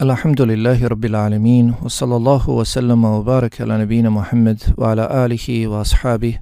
Alhamdulillahi 0.00 0.88
Rabbil 0.88 1.14
Alamin 1.14 1.76
wa 1.76 1.84
sallallahu 1.84 2.56
wa 2.56 2.64
sallama 2.64 3.18
wa 3.18 3.22
baraka 3.22 3.64
ala 3.64 3.76
nabina 3.84 4.10
Muhammad 4.10 4.56
wa 4.78 4.92
ala 4.92 5.04
alihi 5.10 5.66
wa 5.68 5.84
ashabih 5.84 6.40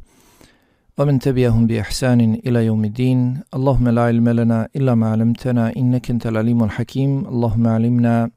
wa 0.95 1.05
man 1.05 1.19
tabi'ahum 1.19 1.67
bi 1.67 1.83
ihsanin 1.83 2.39
ila 2.47 2.63
yawmiddin 2.63 3.43
Allahumma 3.51 3.91
la 3.91 4.15
ilma 4.15 4.31
lana 4.31 4.69
illa 4.71 4.95
ma 4.95 5.11
'allamtana 5.11 5.75
innaka 5.75 6.15
antal 6.15 6.39
alimul 6.39 6.71
hakim. 6.71 7.27
Allahumma 7.27 7.75
'allimna 7.75 8.31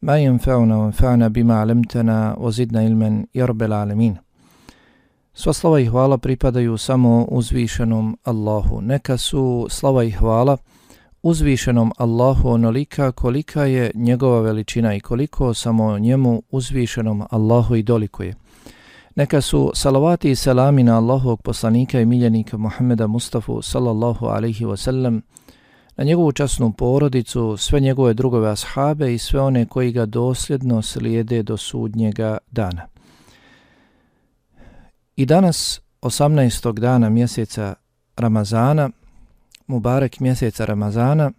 ma 0.00 0.16
yanfa'una 0.16 0.88
wanfa'na 0.88 1.28
bima 1.28 1.60
'allamtana 1.60 2.40
wa 2.40 2.48
zidna 2.48 2.80
ilman 2.80 3.28
ya 3.36 3.44
Rabbil 3.44 3.76
Alamin. 3.76 4.16
Sva 5.36 5.52
slava 5.52 5.84
i 5.84 5.84
hvala 5.84 6.16
pripadaju 6.16 6.80
samo 6.80 7.28
uzvišenom 7.28 8.24
Allahu. 8.24 8.80
Neka 8.80 9.20
su 9.20 9.68
slava 9.68 10.00
i 10.00 10.16
hvala 10.16 10.56
uzvišenom 11.28 11.92
Allahu 11.96 12.48
onolika 12.48 13.12
kolika 13.12 13.64
je 13.64 13.90
njegova 13.94 14.40
veličina 14.40 14.94
i 14.94 15.00
koliko 15.00 15.54
samo 15.54 15.98
njemu 15.98 16.42
uzvišenom 16.50 17.22
Allahu 17.30 17.76
i 17.76 17.82
dolikuje. 17.82 18.34
Neka 19.16 19.40
su 19.40 19.72
salavati 19.74 20.30
i 20.30 20.36
salami 20.36 20.82
na 20.82 20.96
Allahovog 20.96 21.42
poslanika 21.42 22.00
i 22.00 22.04
miljenika 22.04 22.56
Muhammeda 22.56 23.06
Mustafa 23.06 23.52
sallallahu 23.62 24.26
alaihi 24.26 24.64
wasallam, 24.64 25.20
na 25.96 26.04
njegovu 26.04 26.32
časnu 26.32 26.72
porodicu, 26.72 27.56
sve 27.56 27.80
njegove 27.80 28.14
drugove 28.14 28.50
ashabe 28.50 29.14
i 29.14 29.18
sve 29.18 29.40
one 29.40 29.66
koji 29.66 29.92
ga 29.92 30.06
dosljedno 30.06 30.82
slijede 30.82 31.42
do 31.42 31.56
sudnjega 31.56 32.38
dana. 32.50 32.86
I 35.16 35.26
danas, 35.26 35.80
18. 36.02 36.78
dana 36.78 37.10
mjeseca 37.10 37.74
Ramazana, 38.16 38.90
Mubarek 39.66 40.20
mjeseca 40.20 40.64
Ramazana, 40.64 41.32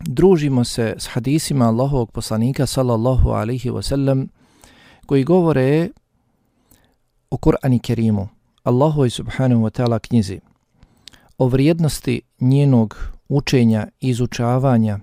družimo 0.00 0.64
se 0.64 0.94
s 0.98 1.06
hadisima 1.06 1.68
Allahovog 1.68 2.12
poslanika 2.12 2.66
sallallahu 2.66 3.30
alaihi 3.30 3.70
wasallam 3.70 4.26
koji 5.06 5.24
govore 5.24 5.88
o 7.30 7.36
Kur'ani 7.36 7.78
Kerimu, 7.78 8.28
Allahovoj 8.62 9.10
subhanahu 9.10 9.62
wa 9.62 9.70
ta'ala 9.70 9.98
knjizi, 9.98 10.40
o 11.38 11.46
vrijednosti 11.46 12.20
njenog 12.40 12.96
učenja, 13.28 13.86
izučavanja 14.00 14.98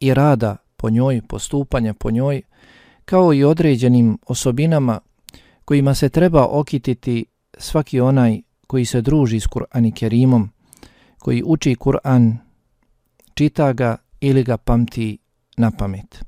i 0.00 0.14
rada 0.14 0.56
po 0.76 0.90
njoj, 0.90 1.22
postupanja 1.28 1.94
po 1.94 2.10
njoj, 2.10 2.42
kao 3.04 3.34
i 3.34 3.44
određenim 3.44 4.18
osobinama 4.26 5.00
kojima 5.64 5.94
se 5.94 6.08
treba 6.08 6.46
okititi 6.46 7.24
svaki 7.58 8.00
onaj 8.00 8.40
koji 8.66 8.84
se 8.84 9.00
druži 9.00 9.40
s 9.40 9.46
Kur'ani 9.46 9.94
Kerimom, 9.94 10.50
koji 11.18 11.42
uči 11.46 11.74
Kur'an, 11.74 12.38
čita 13.34 13.72
ga 13.72 13.96
ili 14.20 14.44
ga 14.44 14.56
pamti 14.56 15.18
na 15.56 15.70
pamet. 15.70 16.24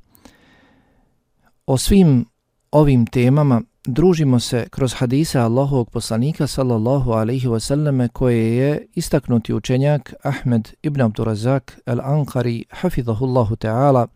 O 1.67 1.79
svim 1.79 2.25
ovim 2.71 3.07
temama 3.07 3.63
družimo 3.85 4.41
se 4.41 4.67
kroz 4.71 4.95
hadisa 4.95 5.45
Allahovog 5.45 5.91
poslanika 5.91 6.47
sallallahu 6.47 7.13
alaihi 7.13 7.49
wasallame 7.49 8.09
koje 8.09 8.57
je 8.57 8.87
istaknuti 8.95 9.55
učenjak 9.55 10.15
Ahmed 10.23 10.69
ibn 10.83 11.01
Abdurazak 11.01 11.81
al-Ankari 11.87 12.65
hafidhahullahu 12.71 13.57
ta'ala 13.57 14.07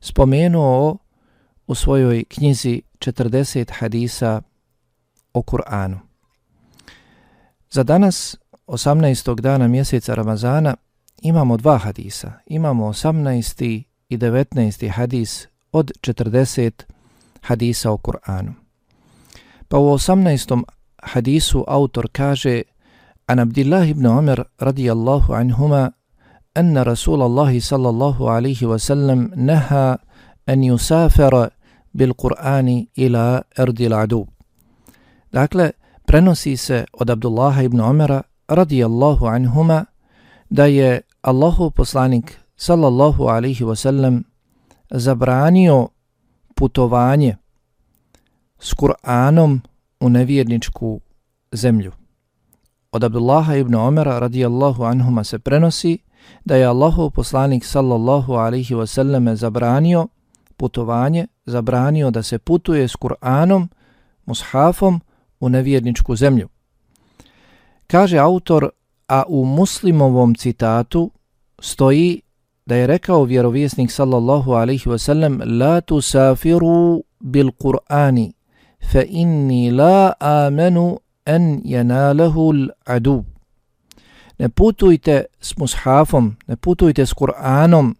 spomenuo 0.00 0.96
u 1.66 1.74
svojoj 1.74 2.24
knjizi 2.24 2.82
40 2.98 3.72
hadisa 3.72 4.42
o 5.34 5.42
Kur'anu. 5.42 5.98
Za 7.70 7.82
danas 7.82 8.36
18. 8.66 9.40
dana 9.40 9.68
mjeseca 9.68 10.14
Ramazana 10.14 10.76
imamo 11.22 11.56
dva 11.56 11.78
hadisa. 11.78 12.32
Imamo 12.46 12.88
18. 12.88 13.82
i 14.08 14.18
19. 14.18 14.90
hadis 14.90 15.48
od 15.72 15.90
40 16.00 16.70
hadisa 17.40 17.90
o 17.90 17.96
Kur'anu. 17.96 18.54
Pa 19.68 19.78
u 19.78 19.82
18. 19.82 20.62
hadisu 21.02 21.64
autor 21.68 22.08
kaže 22.12 22.62
An 23.26 23.38
Abdillah 23.38 23.88
ibn 23.88 24.06
Umar 24.06 24.44
radijallahu 24.58 25.32
anhuma 25.32 25.92
anna 26.54 26.84
Rasulallahi 26.84 27.60
sallallahu 27.60 28.28
alaihi 28.28 28.66
wa 28.66 28.78
sallam 28.78 29.30
neha 29.36 29.96
an 30.46 30.64
yusafara 30.64 31.48
bil 31.92 32.14
Qur'ani 32.14 32.88
ila 32.96 33.42
erdil 33.58 33.94
adu. 33.94 34.26
Dakle, 35.32 35.70
prenosi 36.06 36.56
se 36.56 36.84
od 36.92 37.10
Abdullaha 37.10 37.62
ibn 37.62 37.80
Umara 37.80 38.22
radijallahu 38.48 39.26
anhuma 39.26 39.84
da 40.50 40.66
je 40.66 41.00
Allahov 41.22 41.70
poslanik 41.70 42.40
sallallahu 42.56 43.28
alaihi 43.28 43.64
wasallam 43.64 44.22
zabranio 44.90 45.88
putovanje 46.54 47.36
s 48.58 48.74
Kur'anom 48.74 49.60
u 50.00 50.08
nevjerničku 50.08 51.00
zemlju. 51.52 51.92
Od 52.92 53.04
Abdullaha 53.04 53.56
ibn 53.56 53.74
Omera 53.74 54.18
radijallahu 54.18 54.84
anhuma 54.84 55.24
se 55.24 55.38
prenosi 55.38 55.98
da 56.44 56.56
je 56.56 56.66
Allahov 56.66 57.10
poslanik 57.10 57.64
sallallahu 57.64 58.32
alaihi 58.32 58.74
wasallam 58.74 59.34
zabranio 59.34 60.08
putovanje, 60.56 61.26
zabranio 61.46 62.10
da 62.10 62.22
se 62.22 62.38
putuje 62.38 62.88
s 62.88 62.96
Kur'anom, 62.96 63.68
mushafom 64.26 65.00
u 65.40 65.48
nevjerničku 65.48 66.16
zemlju. 66.16 66.48
Kaže 67.86 68.18
autor, 68.18 68.70
a 69.08 69.22
u 69.28 69.44
muslimovom 69.44 70.34
citatu 70.34 71.10
stoji 71.58 72.20
da 72.66 72.76
je 72.76 72.86
rekao 72.86 73.24
vjerovjesnik 73.24 73.90
sallallahu 73.90 74.52
alaihi 74.52 74.84
wasallam 74.84 75.58
La 75.58 75.80
tusafiru 75.80 77.02
bil 77.20 77.50
Qur'ani 77.50 78.32
fa 78.92 79.02
inni 79.08 79.70
la 79.70 80.12
amenu 80.20 80.98
en 81.26 81.60
jenalahu 81.64 82.52
l'adu. 82.52 83.24
Ne 84.38 84.48
putujte 84.48 85.24
s 85.40 85.56
mushafom, 85.56 86.36
ne 86.46 86.56
putujte 86.56 87.06
s 87.06 87.14
Kur'anom, 87.14 87.94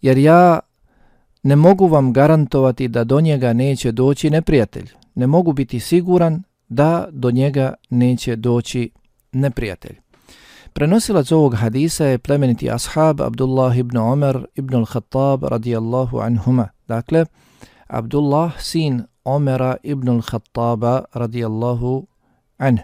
jer 0.00 0.18
ja 0.18 0.58
ne 1.42 1.56
mogu 1.56 1.86
vam 1.86 2.12
garantovati 2.12 2.88
da 2.88 3.04
do 3.04 3.20
njega 3.20 3.52
neće 3.52 3.92
doći 3.92 4.30
neprijatelj. 4.30 4.90
Ne 5.14 5.26
mogu 5.26 5.52
biti 5.52 5.80
siguran 5.80 6.42
da 6.68 7.08
do 7.10 7.30
njega 7.30 7.74
neće 7.90 8.36
doći 8.36 8.90
neprijatelj. 9.32 9.96
Prenosilac 10.72 11.32
ovog 11.32 11.54
hadisa 11.54 12.04
je 12.06 12.18
plemeniti 12.18 12.70
ashab 12.70 13.20
Abdullah 13.20 13.78
ibn 13.78 13.96
Omer 13.96 14.46
ibn 14.54 14.74
al-Khattab 14.74 15.48
radijallahu 15.48 16.18
anhuma. 16.18 16.68
Dakle, 16.88 17.26
Abdullah 17.86 18.52
sin 18.60 19.06
Omera 19.24 19.76
ibn 19.82 20.08
al-Khattaba 20.08 21.04
radijallahu 21.14 22.06
anh. 22.58 22.78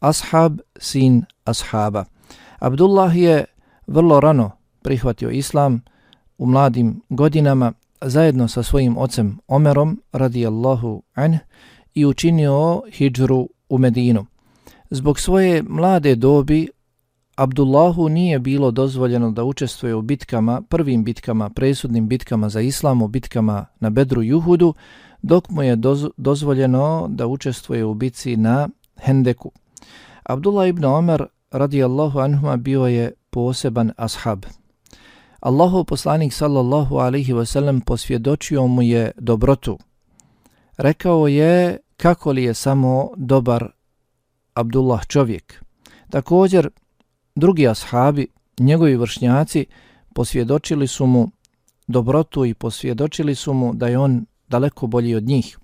Ashab 0.00 0.60
sin 0.78 1.24
ashaba. 1.44 2.04
Abdullah 2.58 3.16
je 3.16 3.44
vrlo 3.86 4.20
rano 4.20 4.50
prihvatio 4.82 5.30
islam 5.30 5.80
u 6.38 6.46
mladim 6.46 7.02
godinama 7.08 7.72
zajedno 8.00 8.48
sa 8.48 8.62
svojim 8.62 8.98
ocem 8.98 9.38
Omerom 9.48 10.02
radijallahu 10.12 11.02
anh 11.14 11.38
i 11.98 12.06
učinio 12.06 12.82
hijđru 12.92 13.48
u 13.68 13.78
Medinu. 13.78 14.26
Zbog 14.90 15.20
svoje 15.20 15.62
mlade 15.62 16.14
dobi 16.14 16.68
Abdullahu 17.36 18.08
nije 18.08 18.38
bilo 18.38 18.70
dozvoljeno 18.70 19.30
da 19.30 19.44
učestvuje 19.44 19.94
u 19.94 20.02
bitkama, 20.02 20.62
prvim 20.68 21.04
bitkama, 21.04 21.50
presudnim 21.50 22.08
bitkama 22.08 22.48
za 22.48 22.60
islam, 22.60 23.02
u 23.02 23.08
bitkama 23.08 23.66
na 23.80 23.90
Bedru 23.90 24.22
Juhudu, 24.22 24.74
dok 25.22 25.50
mu 25.50 25.62
je 25.62 25.76
doz 25.76 26.06
dozvoljeno 26.16 27.06
da 27.10 27.26
učestvuje 27.26 27.84
u 27.84 27.94
bitci 27.94 28.36
na 28.36 28.68
Hendeku. 28.96 29.50
Abdullah 30.22 30.68
ibn 30.68 30.84
Omer 30.84 31.26
radijallahu 31.50 32.18
anhuma 32.18 32.56
bio 32.56 32.86
je 32.86 33.12
poseban 33.30 33.92
ashab. 33.96 34.44
Allahu 35.40 35.84
poslanik 35.84 36.32
sallallahu 36.32 36.96
alaihi 36.96 37.32
wasallam 37.32 37.80
posvjedočio 37.80 38.66
mu 38.66 38.82
je 38.82 39.10
dobrotu. 39.16 39.78
Rekao 40.76 41.28
je 41.28 41.78
kako 41.98 42.32
li 42.32 42.44
je 42.44 42.54
samo 42.54 43.10
dobar 43.16 43.70
Abdullah 44.54 45.06
čovjek. 45.06 45.64
Također, 46.10 46.70
drugi 47.34 47.68
ashabi, 47.68 48.26
njegovi 48.58 48.96
vršnjaci, 48.96 49.66
posvjedočili 50.14 50.86
su 50.86 51.06
mu 51.06 51.30
dobrotu 51.86 52.44
i 52.44 52.54
posvjedočili 52.54 53.34
su 53.34 53.52
mu 53.52 53.74
da 53.74 53.88
je 53.88 53.98
on 53.98 54.26
daleko 54.48 54.86
bolji 54.86 55.14
od 55.14 55.22
njih. 55.22 55.58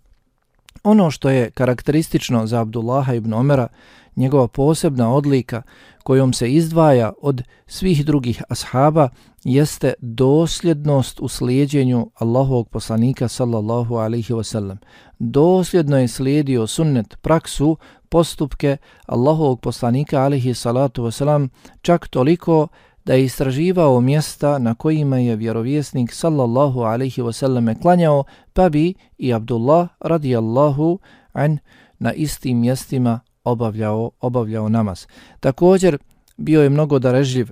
Ono 0.84 1.10
što 1.10 1.30
je 1.30 1.50
karakteristično 1.50 2.46
za 2.46 2.60
Abdullaha 2.60 3.14
ibn 3.14 3.32
Omera, 3.32 3.68
njegova 4.16 4.48
posebna 4.48 5.14
odlika 5.14 5.62
kojom 6.04 6.32
se 6.32 6.52
izdvaja 6.52 7.12
od 7.22 7.42
svih 7.66 8.04
drugih 8.04 8.42
ashaba, 8.48 9.08
jeste 9.44 9.94
dosljednost 10.00 11.20
u 11.20 11.28
slijedjenju 11.28 12.10
Allahovog 12.14 12.68
poslanika 12.68 13.28
sallallahu 13.28 13.94
alaihi 13.94 14.32
wasallam. 14.32 14.76
Dosljedno 15.18 15.98
je 15.98 16.08
slijedio 16.08 16.66
sunnet, 16.66 17.16
praksu, 17.22 17.76
postupke 18.08 18.76
Allahovog 19.06 19.60
poslanika 19.60 20.22
alaihi 20.22 20.54
salatu 20.54 21.02
wasallam 21.02 21.48
čak 21.82 22.08
toliko 22.08 22.68
da 23.04 23.14
je 23.14 23.24
istraživao 23.24 24.00
mjesta 24.00 24.58
na 24.58 24.74
kojima 24.74 25.18
je 25.18 25.36
vjerovjesnik 25.36 26.12
sallallahu 26.12 26.80
alaihi 26.80 27.22
wasallam 27.22 27.82
klanjao, 27.82 28.24
pa 28.52 28.68
bi 28.68 28.94
i 29.18 29.34
Abdullah 29.34 29.88
radijallahu 30.00 30.98
an 31.32 31.58
na 31.98 32.12
istim 32.12 32.60
mjestima 32.60 33.20
obavljao, 33.44 34.10
obavljao 34.20 34.68
namaz. 34.68 35.06
Također, 35.40 35.98
bio 36.36 36.62
je 36.62 36.70
mnogo 36.70 36.98
darežljiv. 36.98 37.48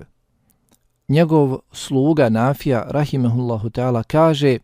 Njegov 1.07 1.57
sluga 1.71 2.29
Nafija, 2.29 2.85
rahimehullahu 2.89 3.69
ta'ala, 3.69 4.03
kaže 4.03 4.57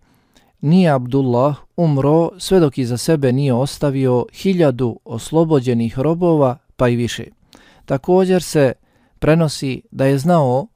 nije 0.61 0.89
Abdullah 0.89 1.55
umro 1.77 2.29
sve 2.37 2.59
dok 2.59 2.77
iza 2.77 2.97
sebe 2.97 3.31
nije 3.31 3.53
ostavio 3.53 4.25
hiljadu 4.33 4.99
oslobođenih 5.05 5.99
robova 5.99 6.57
pa 6.75 6.87
i 6.89 6.95
više. 6.95 7.25
Također 7.85 8.43
se 8.43 8.73
prenosi 9.19 9.81
da 9.91 10.05
je 10.05 10.17
znao 10.17 10.67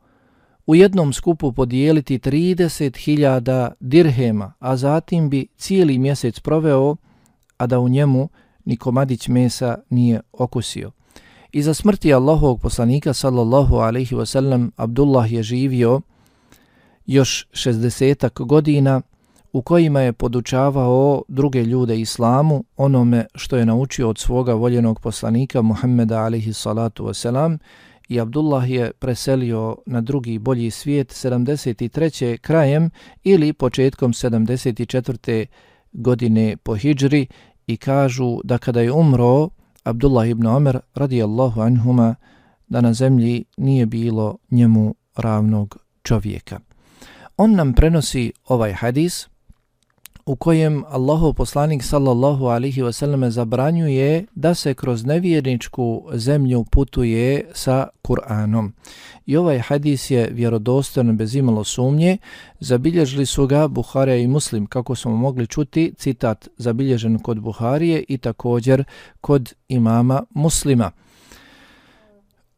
u 0.67 0.75
jednom 0.75 1.13
skupu 1.13 1.51
podijeliti 1.51 2.19
30.000 2.19 3.71
dirhema, 3.79 4.53
a 4.59 4.77
zatim 4.77 5.29
bi 5.29 5.47
cijeli 5.57 5.97
mjesec 5.97 6.39
proveo, 6.39 6.95
a 7.57 7.67
da 7.67 7.79
u 7.79 7.89
njemu 7.89 8.29
ni 8.65 8.77
komadić 8.77 9.27
mesa 9.27 9.77
nije 9.89 10.21
okusio. 10.33 10.91
Iza 11.51 11.73
smrti 11.73 12.13
Allahovog 12.13 12.61
poslanika 12.61 13.13
sallallahu 13.13 13.75
alaihi 13.75 14.15
wasallam 14.15 14.69
Abdullah 14.75 15.31
je 15.31 15.43
živio 15.43 16.01
još 17.05 17.47
60 17.51 18.45
godina 18.45 19.01
u 19.53 19.61
kojima 19.61 20.01
je 20.01 20.13
podučavao 20.13 21.21
druge 21.27 21.63
ljude 21.63 21.99
islamu 21.99 22.63
onome 22.77 23.25
što 23.35 23.57
je 23.57 23.65
naučio 23.65 24.09
od 24.09 24.17
svoga 24.17 24.53
voljenog 24.53 24.99
poslanika 24.99 25.61
Muhammeda 25.61 26.19
alaihi 26.19 26.53
salatu 26.53 27.05
wasalam 27.05 27.57
i 28.09 28.19
Abdullah 28.19 28.69
je 28.69 28.91
preselio 28.91 29.77
na 29.85 30.01
drugi 30.01 30.39
bolji 30.39 30.71
svijet 30.71 31.07
73. 31.07 32.37
krajem 32.37 32.89
ili 33.23 33.53
početkom 33.53 34.13
74. 34.13 35.45
godine 35.91 36.57
po 36.57 36.75
hijđri 36.75 37.27
i 37.67 37.77
kažu 37.77 38.39
da 38.43 38.57
kada 38.57 38.81
je 38.81 38.91
umro 38.91 39.49
Abdullah 39.83 40.29
ibn 40.29 40.47
Omer 40.47 40.79
radijallahu 40.93 41.61
anhuma 41.61 42.15
da 42.67 42.81
na 42.81 42.93
zemlji 42.93 43.43
nije 43.57 43.85
bilo 43.85 44.37
njemu 44.51 44.95
ravnog 45.15 45.77
čovjeka. 46.03 46.59
On 47.37 47.55
nam 47.55 47.73
prenosi 47.73 48.33
ovaj 48.47 48.73
hadis 48.73 49.27
u 50.25 50.35
kojem 50.35 50.83
Allahov 50.87 51.33
poslanik 51.33 51.83
sallallahu 51.83 52.45
alihi 52.45 52.81
wasallam 52.81 53.29
zabranjuje 53.29 54.25
da 54.35 54.53
se 54.53 54.73
kroz 54.73 55.05
nevjerničku 55.05 56.03
zemlju 56.13 56.65
putuje 56.71 57.49
sa 57.53 57.87
Kur'anom. 58.03 58.71
I 59.25 59.37
ovaj 59.37 59.59
hadis 59.59 60.11
je 60.11 60.29
vjerodostojan 60.31 61.17
bez 61.17 61.35
imalo 61.35 61.63
sumnje. 61.63 62.17
Zabilježili 62.59 63.25
su 63.25 63.47
ga 63.47 63.67
Buharija 63.67 64.17
i 64.17 64.27
Muslim, 64.27 64.65
kako 64.65 64.95
smo 64.95 65.15
mogli 65.15 65.47
čuti, 65.47 65.93
citat 65.97 66.47
zabilježen 66.57 67.19
kod 67.19 67.39
Buharije 67.39 68.03
i 68.07 68.17
također 68.17 68.83
kod 69.21 69.53
imama 69.67 70.23
Muslima. 70.29 70.91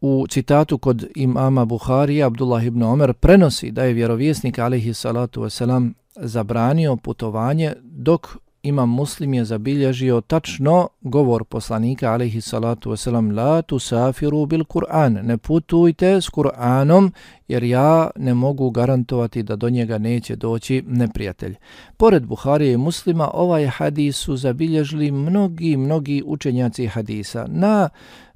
U 0.01 0.25
citatu 0.29 0.77
kod 0.77 1.07
imama 1.15 1.65
Buharija 1.65 2.27
Abdullah 2.27 2.65
ibn 2.65 2.83
Omer 2.83 3.13
prenosi 3.13 3.71
da 3.71 3.83
je 3.83 3.94
vjerovjesnik 3.94 4.59
alihi 4.59 4.94
salatu 4.94 5.41
wasalam 5.41 5.91
zabranio 6.15 6.95
putovanje 6.95 7.73
dok 7.83 8.38
imam 8.65 8.89
muslim 8.89 9.33
je 9.33 9.45
zabilježio 9.45 10.21
tačno 10.21 10.88
govor 11.01 11.44
poslanika 11.44 12.12
alaihi 12.12 12.41
salatu 12.41 12.91
wasalam 12.91 13.35
la 13.35 13.62
tu 13.62 13.79
safiru 13.79 14.45
bil 14.45 14.63
Kur'an 14.63 15.19
ne 15.23 15.38
putujte 15.38 16.21
s 16.21 16.29
Kur'anom 16.29 17.12
jer 17.47 17.63
ja 17.63 18.09
ne 18.15 18.33
mogu 18.33 18.69
garantovati 18.69 19.44
da 19.44 19.56
do 19.56 19.69
njega 19.69 19.97
neće 19.97 20.35
doći 20.35 20.83
neprijatelj. 20.88 21.56
Pored 21.97 22.25
Buharije 22.25 22.73
i 22.73 22.77
muslima 22.77 23.29
ovaj 23.33 23.65
hadis 23.67 24.17
su 24.17 24.38
zabilježili 24.38 25.12
mnogi, 25.12 25.77
mnogi 25.77 26.23
učenjaci 26.25 26.88
hadisa 26.88 27.45
na 27.47 27.89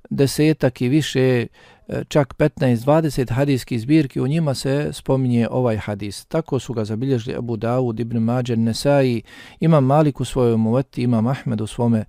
desetak 0.09 0.81
i 0.81 0.89
više 0.89 1.47
E, 1.89 2.03
čak 2.07 2.33
15-20 2.37 3.31
hadijskih 3.31 3.81
zbirki, 3.81 4.21
u 4.21 4.27
njima 4.27 4.53
se 4.53 4.89
spominje 4.93 5.47
ovaj 5.51 5.77
hadis. 5.77 6.25
Tako 6.25 6.59
su 6.59 6.73
ga 6.73 6.85
zabilježili 6.85 7.37
Abu 7.37 7.57
Dawud, 7.57 8.01
Ibn 8.01 8.17
Mađer, 8.17 8.57
Nesai, 8.57 9.21
Imam 9.59 9.85
Malik 9.85 10.19
u 10.19 10.25
svojoj 10.25 10.57
muveti, 10.57 11.01
Imam 11.01 11.27
Ahmed 11.27 11.61
u 11.61 11.67
svome 11.67 12.05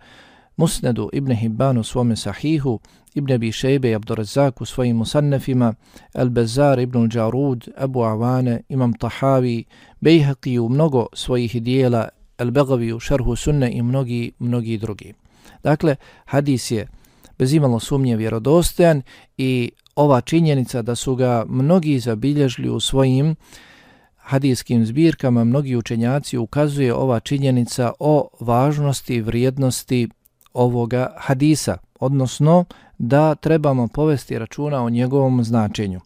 Musnedu, 0.56 1.10
Ibn 1.12 1.32
Hibban 1.32 1.78
u 1.78 1.82
svome 1.82 2.16
Sahihu, 2.16 2.80
Ibn 3.14 3.32
Abi 3.32 3.52
Shaybe 3.52 3.90
i 3.90 3.94
Abdurazak 3.94 4.60
u 4.60 4.64
svojim 4.64 4.96
Musannefima, 4.96 5.74
Al-Bazar, 6.14 6.82
Ibn 6.82 7.08
Đarud, 7.08 7.68
Abu 7.76 8.02
Avane, 8.02 8.60
Imam 8.68 8.92
Tahavi, 8.92 9.64
Bejhaqi 10.00 10.58
u 10.58 10.68
mnogo 10.68 11.06
svojih 11.12 11.62
dijela, 11.62 12.08
Al-Begavi 12.38 12.92
u 12.92 13.00
Šarhu 13.00 13.36
Sunne 13.36 13.72
i 13.72 13.82
mnogi, 13.82 14.32
mnogi 14.38 14.78
drugi. 14.78 15.12
Dakle, 15.62 15.96
hadis 16.24 16.70
je 16.70 16.86
bez 17.40 17.52
imalo 17.52 17.80
sumnje 17.80 18.16
vjerodostojan 18.16 19.02
i 19.36 19.70
ova 19.96 20.20
činjenica 20.20 20.82
da 20.82 20.94
su 20.94 21.14
ga 21.14 21.44
mnogi 21.48 21.98
zabilježili 21.98 22.70
u 22.70 22.80
svojim 22.80 23.36
hadijskim 24.16 24.86
zbirkama, 24.86 25.44
mnogi 25.44 25.76
učenjaci 25.76 26.38
ukazuje 26.38 26.94
ova 26.94 27.20
činjenica 27.20 27.92
o 27.98 28.28
važnosti 28.40 29.14
i 29.14 29.20
vrijednosti 29.20 30.08
ovoga 30.54 31.14
hadisa, 31.18 31.76
odnosno 32.00 32.64
da 32.98 33.34
trebamo 33.34 33.88
povesti 33.88 34.38
računa 34.38 34.84
o 34.84 34.90
njegovom 34.90 35.44
značenju. 35.44 36.00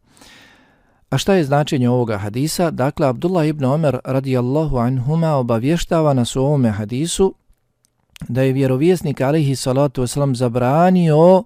A 1.10 1.18
šta 1.18 1.34
je 1.34 1.44
značenje 1.44 1.88
ovoga 1.88 2.18
hadisa? 2.18 2.70
Dakle, 2.70 3.06
Abdullah 3.06 3.46
ibn 3.46 3.64
Omer 3.64 3.98
radijallahu 4.04 4.76
anhuma 4.76 5.34
obavještava 5.34 6.14
nas 6.14 6.36
u 6.36 6.40
ovome 6.40 6.70
hadisu 6.70 7.34
da 8.28 8.42
je 8.42 8.52
vjerovjesnik 8.52 9.20
alihi 9.20 9.56
salatu 9.56 10.02
wasalam 10.02 10.34
zabranio 10.34 11.44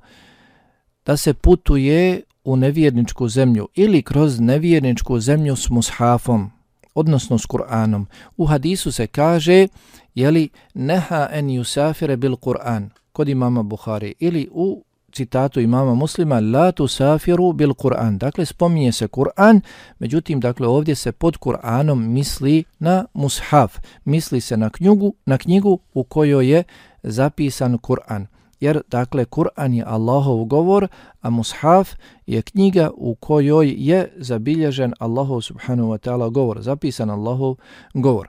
da 1.06 1.16
se 1.16 1.34
putuje 1.34 2.22
u 2.44 2.56
nevjerničku 2.56 3.28
zemlju 3.28 3.68
ili 3.74 4.02
kroz 4.02 4.40
nevjerničku 4.40 5.20
zemlju 5.20 5.56
s 5.56 5.70
mushafom, 5.70 6.50
odnosno 6.94 7.38
s 7.38 7.46
Kur'anom. 7.46 8.06
U 8.36 8.46
hadisu 8.46 8.92
se 8.92 9.06
kaže, 9.06 9.68
jeli, 10.14 10.48
neha 10.74 11.28
en 11.32 11.46
yusafire 11.46 12.16
bil 12.16 12.36
Kur'an, 12.36 12.90
kod 13.12 13.28
imama 13.28 13.62
Buhari, 13.62 14.14
ili 14.18 14.48
u 14.52 14.84
citatu 15.12 15.60
imama 15.60 15.94
muslima 15.94 16.40
la 16.40 16.72
tusafiru 16.72 17.52
bil 17.52 17.74
Kur'an. 17.74 18.18
Dakle, 18.18 18.46
spominje 18.46 18.92
se 18.92 19.08
Kur'an, 19.08 19.60
međutim, 19.98 20.40
dakle, 20.40 20.66
ovdje 20.66 20.94
se 20.94 21.12
pod 21.12 21.36
Kur'anom 21.36 21.94
misli 21.94 22.64
na 22.78 23.04
mushaf, 23.14 23.78
misli 24.04 24.40
se 24.40 24.56
na 24.56 24.70
knjigu, 24.70 25.14
na 25.26 25.38
knjigu 25.38 25.78
u 25.94 26.04
kojoj 26.04 26.50
je 26.50 26.62
zapisan 27.02 27.78
Kur'an. 27.78 28.26
Jer, 28.60 28.80
dakle, 28.90 29.24
Kur'an 29.24 29.74
je 29.74 29.84
Allahov 29.86 30.44
govor, 30.44 30.88
a 31.20 31.30
mushaf 31.30 31.94
je 32.26 32.42
knjiga 32.42 32.90
u 32.96 33.14
kojoj 33.14 33.74
je 33.78 34.12
zabilježen 34.16 34.92
Allahov 34.98 35.40
subhanahu 35.40 35.88
wa 35.88 35.98
ta'ala 35.98 36.30
govor, 36.30 36.62
zapisan 36.62 37.10
Allahov 37.10 37.56
govor. 37.94 38.28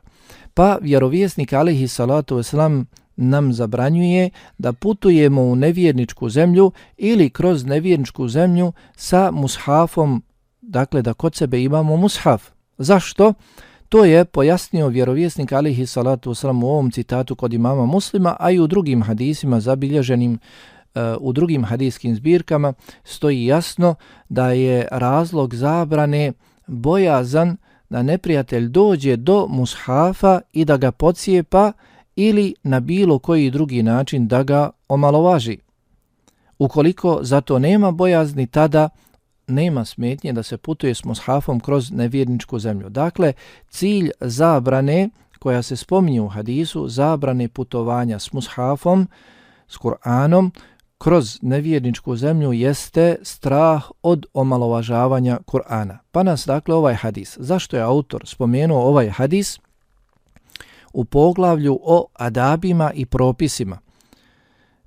Pa 0.54 0.78
vjerovjesnik 0.82 1.54
alihi 1.54 1.88
salatu 1.88 2.38
wasalam 2.38 2.86
nam 3.20 3.54
zabranjuje 3.54 4.30
da 4.58 4.74
putujemo 4.74 5.42
u 5.42 5.56
nevjerničku 5.56 6.30
zemlju 6.30 6.72
ili 6.98 7.30
kroz 7.30 7.66
nevjerničku 7.66 8.28
zemlju 8.28 8.74
sa 8.96 9.32
mushafom, 9.32 10.24
dakle 10.62 11.02
da 11.02 11.14
kod 11.14 11.36
sebe 11.36 11.64
imamo 11.64 11.98
mushaf. 11.98 12.50
Zašto? 12.78 13.34
To 13.90 14.06
je 14.06 14.26
pojasnio 14.26 14.88
vjerovjesnik 14.88 15.52
alihi 15.52 15.86
salatu 15.86 16.30
wasalam 16.30 16.64
u 16.64 16.68
ovom 16.68 16.92
citatu 16.92 17.36
kod 17.36 17.54
imama 17.54 17.86
muslima, 17.86 18.36
a 18.40 18.52
i 18.52 18.60
u 18.60 18.68
drugim 18.68 19.04
hadisima 19.04 19.60
zabilježenim 19.60 20.34
uh, 20.34 21.02
u 21.20 21.34
drugim 21.34 21.66
hadijskim 21.66 22.16
zbirkama 22.16 22.74
stoji 23.04 23.46
jasno 23.46 23.96
da 24.30 24.52
je 24.52 24.88
razlog 24.92 25.56
zabrane 25.56 26.34
bojazan 26.68 27.58
da 27.90 28.04
neprijatelj 28.04 28.68
dođe 28.68 29.16
do 29.16 29.48
mushafa 29.50 30.42
i 30.54 30.66
da 30.66 30.78
ga 30.78 30.92
pocijepa 30.92 31.72
ili 32.20 32.54
na 32.64 32.80
bilo 32.80 33.20
koji 33.20 33.52
drugi 33.52 33.84
način 33.84 34.28
da 34.28 34.44
ga 34.44 34.70
omalovaži. 34.88 35.58
Ukoliko 36.60 37.20
zato 37.22 37.60
nema 37.60 37.92
bojazni, 37.92 38.48
tada 38.48 38.90
nema 39.48 39.86
smetnje 39.86 40.34
da 40.34 40.44
se 40.44 40.58
putuje 40.58 40.96
s 40.96 41.04
mushafom 41.04 41.60
kroz 41.60 41.92
nevjerničku 41.92 42.60
zemlju. 42.60 42.90
Dakle, 42.90 43.34
cilj 43.70 44.12
zabrane 44.20 45.10
koja 45.40 45.62
se 45.62 45.76
spominje 45.76 46.22
u 46.22 46.28
hadisu, 46.28 46.88
zabrane 46.88 47.48
putovanja 47.48 48.20
s 48.20 48.34
mushafom, 48.34 49.08
s 49.68 49.78
Kur'anom, 49.78 50.52
kroz 50.98 51.40
nevjerničku 51.42 52.16
zemlju 52.16 52.54
jeste 52.54 53.16
strah 53.22 53.92
od 54.04 54.26
omalovažavanja 54.34 55.40
Kur'ana. 55.46 55.98
Pa 56.12 56.24
nas 56.24 56.46
dakle 56.46 56.76
ovaj 56.76 56.94
hadis, 56.94 57.38
zašto 57.40 57.78
je 57.78 57.84
autor 57.84 58.22
spomenuo 58.26 58.82
ovaj 58.82 59.10
hadis? 59.10 59.60
U 60.94 61.06
poglavlju 61.06 61.80
o 61.84 62.06
adabima 62.14 62.92
i 62.94 63.06
propisima. 63.06 63.80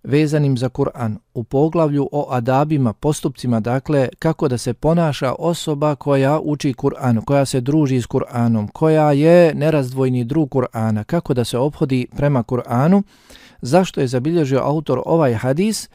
vezanim 0.04 0.58
za 0.58 0.68
Kur'an 0.68 1.18
u 1.34 1.44
poglavlju 1.44 2.08
o 2.12 2.26
adabima, 2.30 2.92
postupcima, 2.92 3.60
dakle 3.60 4.08
kako 4.18 4.48
da 4.48 4.58
se 4.58 4.74
ponaša 4.74 5.34
osoba 5.38 5.94
koja 5.94 6.40
uči 6.40 6.74
Kur'an, 6.74 7.24
koja 7.24 7.44
se 7.44 7.60
druži 7.60 8.00
s 8.02 8.06
Kur'anom, 8.06 8.68
koja 8.72 9.12
je 9.12 9.54
nerazdvojni 9.54 10.24
drug 10.24 10.48
Kur'ana, 10.48 11.04
kako 11.04 11.34
da 11.34 11.44
se 11.44 11.58
obhodi 11.58 12.06
prema 12.16 12.42
Kur'anu, 12.42 13.02
zašto 13.60 14.00
je 14.00 14.06
zabilježio 14.06 14.60
autor 14.64 15.02
ovaj 15.06 15.34
hadis, 15.34 15.88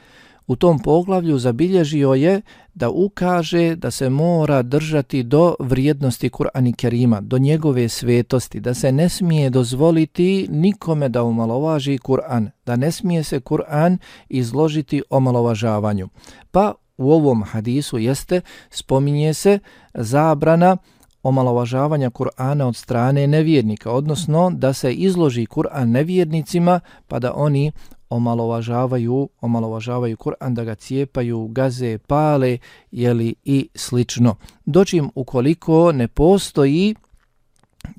u 0.47 0.55
tom 0.55 0.79
poglavlju 0.79 1.37
zabilježio 1.37 2.13
je 2.13 2.41
da 2.73 2.89
ukaže 2.89 3.75
da 3.75 3.91
se 3.91 4.09
mora 4.09 4.61
držati 4.61 5.23
do 5.23 5.55
vrijednosti 5.59 6.29
Kur'ani 6.29 6.75
Kerima, 6.75 7.21
do 7.21 7.37
njegove 7.37 7.89
svetosti, 7.89 8.59
da 8.59 8.73
se 8.73 8.91
ne 8.91 9.09
smije 9.09 9.49
dozvoliti 9.49 10.47
nikome 10.49 11.09
da 11.09 11.23
umalovaži 11.23 11.97
Kur'an, 11.97 12.49
da 12.65 12.75
ne 12.75 12.91
smije 12.91 13.23
se 13.23 13.39
Kur'an 13.39 13.97
izložiti 14.29 15.03
omalovažavanju. 15.09 16.09
Pa 16.51 16.73
u 16.97 17.11
ovom 17.11 17.43
hadisu 17.43 17.97
jeste, 17.97 18.41
spominje 18.69 19.33
se 19.33 19.59
zabrana 19.93 20.77
omalovažavanja 21.27 22.10
Kur'ana 22.10 22.67
od 22.67 22.75
strane 22.75 23.27
nevjernika, 23.27 23.91
odnosno 23.91 24.50
da 24.50 24.74
se 24.74 24.93
izloži 24.93 25.46
Kur'an 25.46 25.86
nevjernicima 25.86 26.79
pa 27.07 27.19
da 27.19 27.34
oni 27.34 27.72
omalovažavaju, 28.10 29.29
omalovažavaju 29.41 30.17
Kur'an, 30.17 30.53
da 30.53 30.63
ga 30.63 30.75
cijepaju, 30.75 31.48
gaze, 31.48 31.98
pale, 31.98 32.57
jeli 32.91 33.36
i 33.46 33.69
slično. 33.75 34.36
Dočim 34.65 35.12
ukoliko 35.15 35.91
ne 35.91 36.07
postoji 36.07 36.96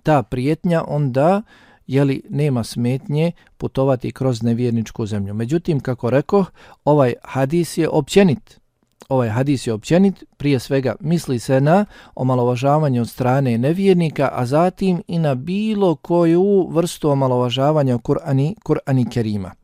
ta 0.03 0.23
prijetnja, 0.23 0.85
onda 0.89 1.43
jeli 1.87 2.23
nema 2.31 2.65
smetnje 2.65 3.33
putovati 3.57 4.13
kroz 4.13 4.43
nevjerničku 4.43 5.07
zemlju. 5.07 5.35
Međutim, 5.35 5.81
kako 5.81 6.11
rekoh, 6.11 6.51
ovaj 6.85 7.15
hadis 7.23 7.79
je 7.79 7.89
općenit. 7.89 8.61
Ovaj 9.09 9.29
hadis 9.29 9.67
je 9.67 9.73
općenit, 9.73 10.25
prije 10.37 10.59
svega 10.59 10.95
misli 11.01 11.39
se 11.39 11.61
na 11.61 11.85
omalovažavanje 12.15 13.01
od 13.01 13.09
strane 13.09 13.59
nevjernika, 13.59 14.31
a 14.33 14.47
zatim 14.47 15.03
i 15.07 15.19
na 15.19 15.35
bilo 15.35 15.97
koju 15.97 16.69
vrstu 16.71 17.11
omalovažavanja 17.11 17.99
Kur'ani, 17.99 18.55
Kur'ani 18.65 19.11
Kerima. 19.11 19.55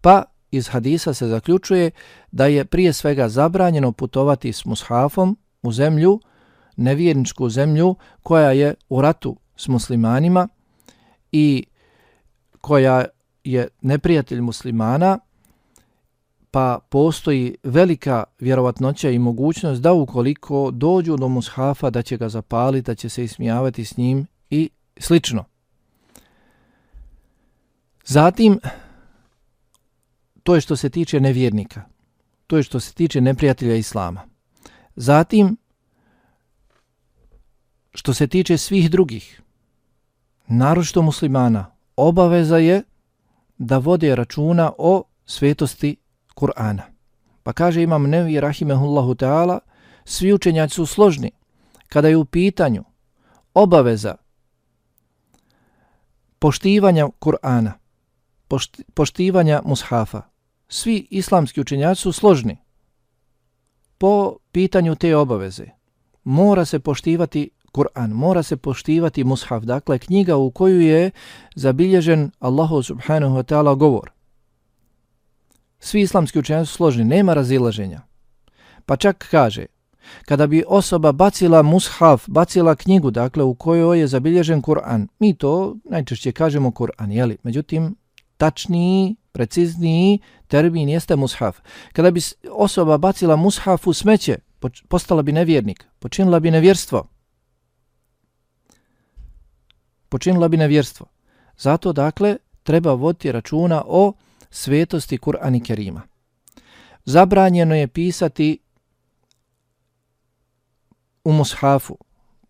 Pa 0.00 0.22
iz 0.50 0.68
hadisa 0.68 1.14
se 1.14 1.26
zaključuje 1.26 1.90
da 2.30 2.46
je 2.46 2.64
prije 2.64 2.92
svega 2.92 3.28
zabranjeno 3.28 3.92
putovati 3.92 4.52
s 4.52 4.64
mushafom 4.64 5.38
u 5.62 5.72
zemlju, 5.72 6.20
nevjerničku 6.76 7.48
zemlju 7.48 7.94
koja 8.22 8.52
je 8.52 8.74
u 8.88 9.02
ratu 9.02 9.36
s 9.56 9.68
muslimanima 9.68 10.48
i 11.32 11.64
koja 12.60 13.04
je 13.44 13.68
neprijatelj 13.80 14.40
muslimana, 14.40 15.18
pa 16.52 16.78
postoji 16.88 17.56
velika 17.62 18.24
vjerovatnoća 18.38 19.10
i 19.10 19.18
mogućnost 19.18 19.82
da 19.82 19.92
ukoliko 19.92 20.70
dođu 20.70 21.16
do 21.16 21.28
mushafa 21.28 21.90
da 21.90 22.02
će 22.02 22.16
ga 22.16 22.28
zapaliti, 22.28 22.86
da 22.86 22.94
će 22.94 23.08
se 23.08 23.24
ismijavati 23.24 23.84
s 23.84 23.96
njim 23.96 24.26
i 24.50 24.70
slično. 24.96 25.44
Zatim, 28.04 28.60
to 30.42 30.54
je 30.54 30.60
što 30.60 30.76
se 30.76 30.90
tiče 30.90 31.20
nevjernika. 31.20 31.82
To 32.46 32.56
je 32.56 32.62
što 32.62 32.80
se 32.80 32.94
tiče 32.94 33.20
neprijatelja 33.20 33.74
Islama. 33.74 34.20
Zatim, 34.96 35.56
što 37.94 38.14
se 38.14 38.26
tiče 38.26 38.58
svih 38.58 38.90
drugih, 38.90 39.42
naročito 40.46 41.02
muslimana, 41.02 41.66
obaveza 41.96 42.56
je 42.58 42.82
da 43.58 43.78
vode 43.78 44.16
računa 44.16 44.72
o 44.78 45.02
svetosti 45.26 45.96
Kur'ana. 46.34 46.82
Pa 47.42 47.52
kaže 47.52 47.82
imam 47.82 48.10
Nevi 48.10 48.40
Rahimehullahu 48.40 49.14
Teala, 49.14 49.58
svi 50.04 50.32
učenjaci 50.32 50.74
su 50.74 50.86
složni 50.86 51.30
kada 51.88 52.08
je 52.08 52.16
u 52.16 52.24
pitanju 52.24 52.84
obaveza 53.54 54.16
poštivanja 56.38 57.08
Kur'ana, 57.20 57.72
poštivanja 58.94 59.62
mushafa, 59.64 60.22
svi 60.68 61.06
islamski 61.10 61.60
učenjaci 61.60 62.00
su 62.00 62.12
složni 62.12 62.56
po 63.98 64.36
pitanju 64.52 64.94
te 64.94 65.16
obaveze. 65.16 65.66
Mora 66.24 66.64
se 66.64 66.78
poštivati 66.78 67.50
Kur'an, 67.72 68.10
mora 68.10 68.42
se 68.42 68.56
poštivati 68.56 69.24
mushaf, 69.24 69.62
dakle 69.62 69.98
knjiga 69.98 70.36
u 70.36 70.50
koju 70.50 70.80
je 70.80 71.10
zabilježen 71.54 72.30
Allahu 72.38 72.82
subhanahu 72.82 73.36
wa 73.36 73.42
ta'ala 73.42 73.74
govor. 73.74 74.10
Svi 75.84 76.00
islamski 76.00 76.38
učenjaci 76.38 76.70
su 76.70 76.76
složni, 76.76 77.04
nema 77.04 77.34
razilaženja. 77.34 78.00
Pa 78.86 78.96
čak 78.96 79.26
kaže, 79.30 79.66
kada 80.24 80.46
bi 80.46 80.64
osoba 80.68 81.12
bacila 81.12 81.62
mushaf, 81.62 82.24
bacila 82.26 82.74
knjigu, 82.74 83.10
dakle 83.10 83.44
u 83.44 83.54
kojoj 83.54 84.00
je 84.00 84.06
zabilježen 84.06 84.62
Kur'an, 84.62 85.08
mi 85.18 85.34
to 85.34 85.76
najčešće 85.84 86.32
kažemo 86.32 86.70
Kur'an, 86.70 87.10
jeli? 87.10 87.36
Međutim, 87.42 87.96
tačniji, 88.36 89.16
precizniji 89.32 90.18
termin 90.46 90.88
jeste 90.88 91.16
mushaf. 91.16 91.58
Kada 91.92 92.10
bi 92.10 92.20
osoba 92.50 92.98
bacila 92.98 93.36
mushaf 93.36 93.86
u 93.86 93.92
smeće, 93.92 94.38
postala 94.88 95.22
bi 95.22 95.32
nevjernik, 95.32 95.86
počinila 95.98 96.40
bi 96.40 96.50
nevjerstvo. 96.50 97.08
Počinila 100.08 100.48
bi 100.48 100.56
nevjerstvo. 100.56 101.06
Zato, 101.58 101.92
dakle, 101.92 102.36
treba 102.62 102.92
voditi 102.92 103.32
računa 103.32 103.82
o 103.86 104.12
svetosti 104.52 105.18
Kur'ani 105.18 105.64
Kerima. 105.64 106.02
Zabranjeno 107.04 107.74
je 107.74 107.88
pisati 107.88 108.58
u 111.24 111.32
mushafu, 111.32 111.98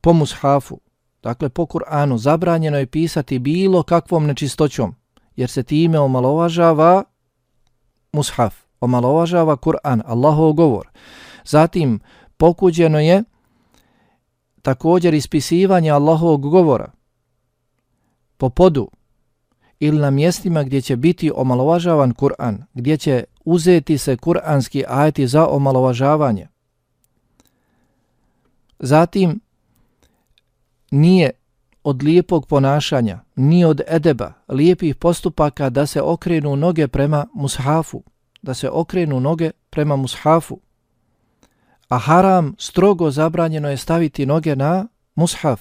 po 0.00 0.12
mushafu, 0.12 0.80
dakle 1.22 1.48
po 1.48 1.66
Kur'anu, 1.66 2.18
zabranjeno 2.18 2.78
je 2.78 2.86
pisati 2.86 3.38
bilo 3.38 3.82
kakvom 3.82 4.26
nečistoćom, 4.26 4.94
jer 5.36 5.50
se 5.50 5.62
time 5.62 5.98
omalovažava 5.98 7.04
mushaf, 8.12 8.54
omalovažava 8.80 9.56
Kur'an, 9.56 10.02
Allahov 10.06 10.52
govor. 10.52 10.88
Zatim, 11.44 12.00
pokuđeno 12.36 13.00
je 13.00 13.24
također 14.62 15.14
ispisivanje 15.14 15.90
Allahovog 15.90 16.50
govora 16.50 16.90
po 18.36 18.48
podu 18.50 18.90
ili 19.82 19.98
na 19.98 20.10
mjestima 20.10 20.62
gdje 20.62 20.80
će 20.80 20.96
biti 20.96 21.32
omalovažavan 21.34 22.14
Kur'an, 22.14 22.62
gdje 22.74 22.96
će 22.96 23.24
uzeti 23.44 23.98
se 23.98 24.16
kur'anski 24.16 24.84
ajeti 24.88 25.26
za 25.26 25.46
omalovažavanje. 25.46 26.48
Zatim, 28.78 29.40
nije 30.90 31.30
od 31.84 32.02
lijepog 32.02 32.46
ponašanja, 32.46 33.20
ni 33.36 33.64
od 33.64 33.80
edeba, 33.86 34.32
lijepih 34.48 34.96
postupaka 34.96 35.70
da 35.70 35.86
se 35.86 36.02
okrenu 36.02 36.56
noge 36.56 36.88
prema 36.88 37.26
mushafu, 37.34 38.02
da 38.42 38.54
se 38.54 38.70
okrenu 38.70 39.20
noge 39.20 39.50
prema 39.70 39.96
mushafu. 39.96 40.60
A 41.88 41.98
haram 41.98 42.54
strogo 42.58 43.10
zabranjeno 43.10 43.70
je 43.70 43.76
staviti 43.76 44.26
noge 44.26 44.56
na 44.56 44.86
mushaf, 45.14 45.60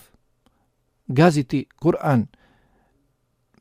gaziti 1.07 1.65
Kur'an, 1.79 2.25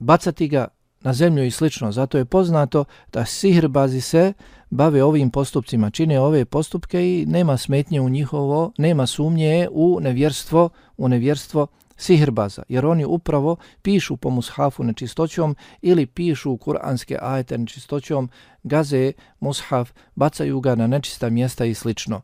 bacati 0.00 0.48
ga 0.48 0.68
na 1.00 1.12
zemlju 1.12 1.44
i 1.44 1.50
slično. 1.50 1.92
Zato 1.92 2.18
je 2.18 2.24
poznato 2.24 2.84
da 3.12 3.24
sihrbazi 3.24 4.00
se 4.00 4.32
bave 4.70 5.02
ovim 5.02 5.30
postupcima, 5.30 5.90
čine 5.90 6.20
ove 6.20 6.44
postupke 6.44 7.00
i 7.00 7.26
nema 7.26 7.56
smetnje 7.56 8.00
u 8.00 8.08
njihovo, 8.08 8.72
nema 8.78 9.06
sumnje 9.06 9.68
u 9.72 9.98
nevjerstvo, 10.00 10.68
u 10.96 11.08
nevjerstvo 11.08 11.66
sihrbaza, 11.96 12.62
jer 12.68 12.86
oni 12.86 13.04
upravo 13.04 13.56
pišu 13.82 14.16
po 14.16 14.30
mushafu 14.30 14.84
nečistoćom 14.84 15.56
ili 15.82 16.06
pišu 16.06 16.56
kuranske 16.56 17.18
ajete 17.22 17.58
nečistoćom, 17.58 18.30
gaze 18.62 19.12
mushaf, 19.40 19.90
bacaju 20.14 20.60
ga 20.60 20.74
na 20.74 20.86
nečista 20.86 21.30
mjesta 21.30 21.64
i 21.64 21.74
slično. 21.74 22.20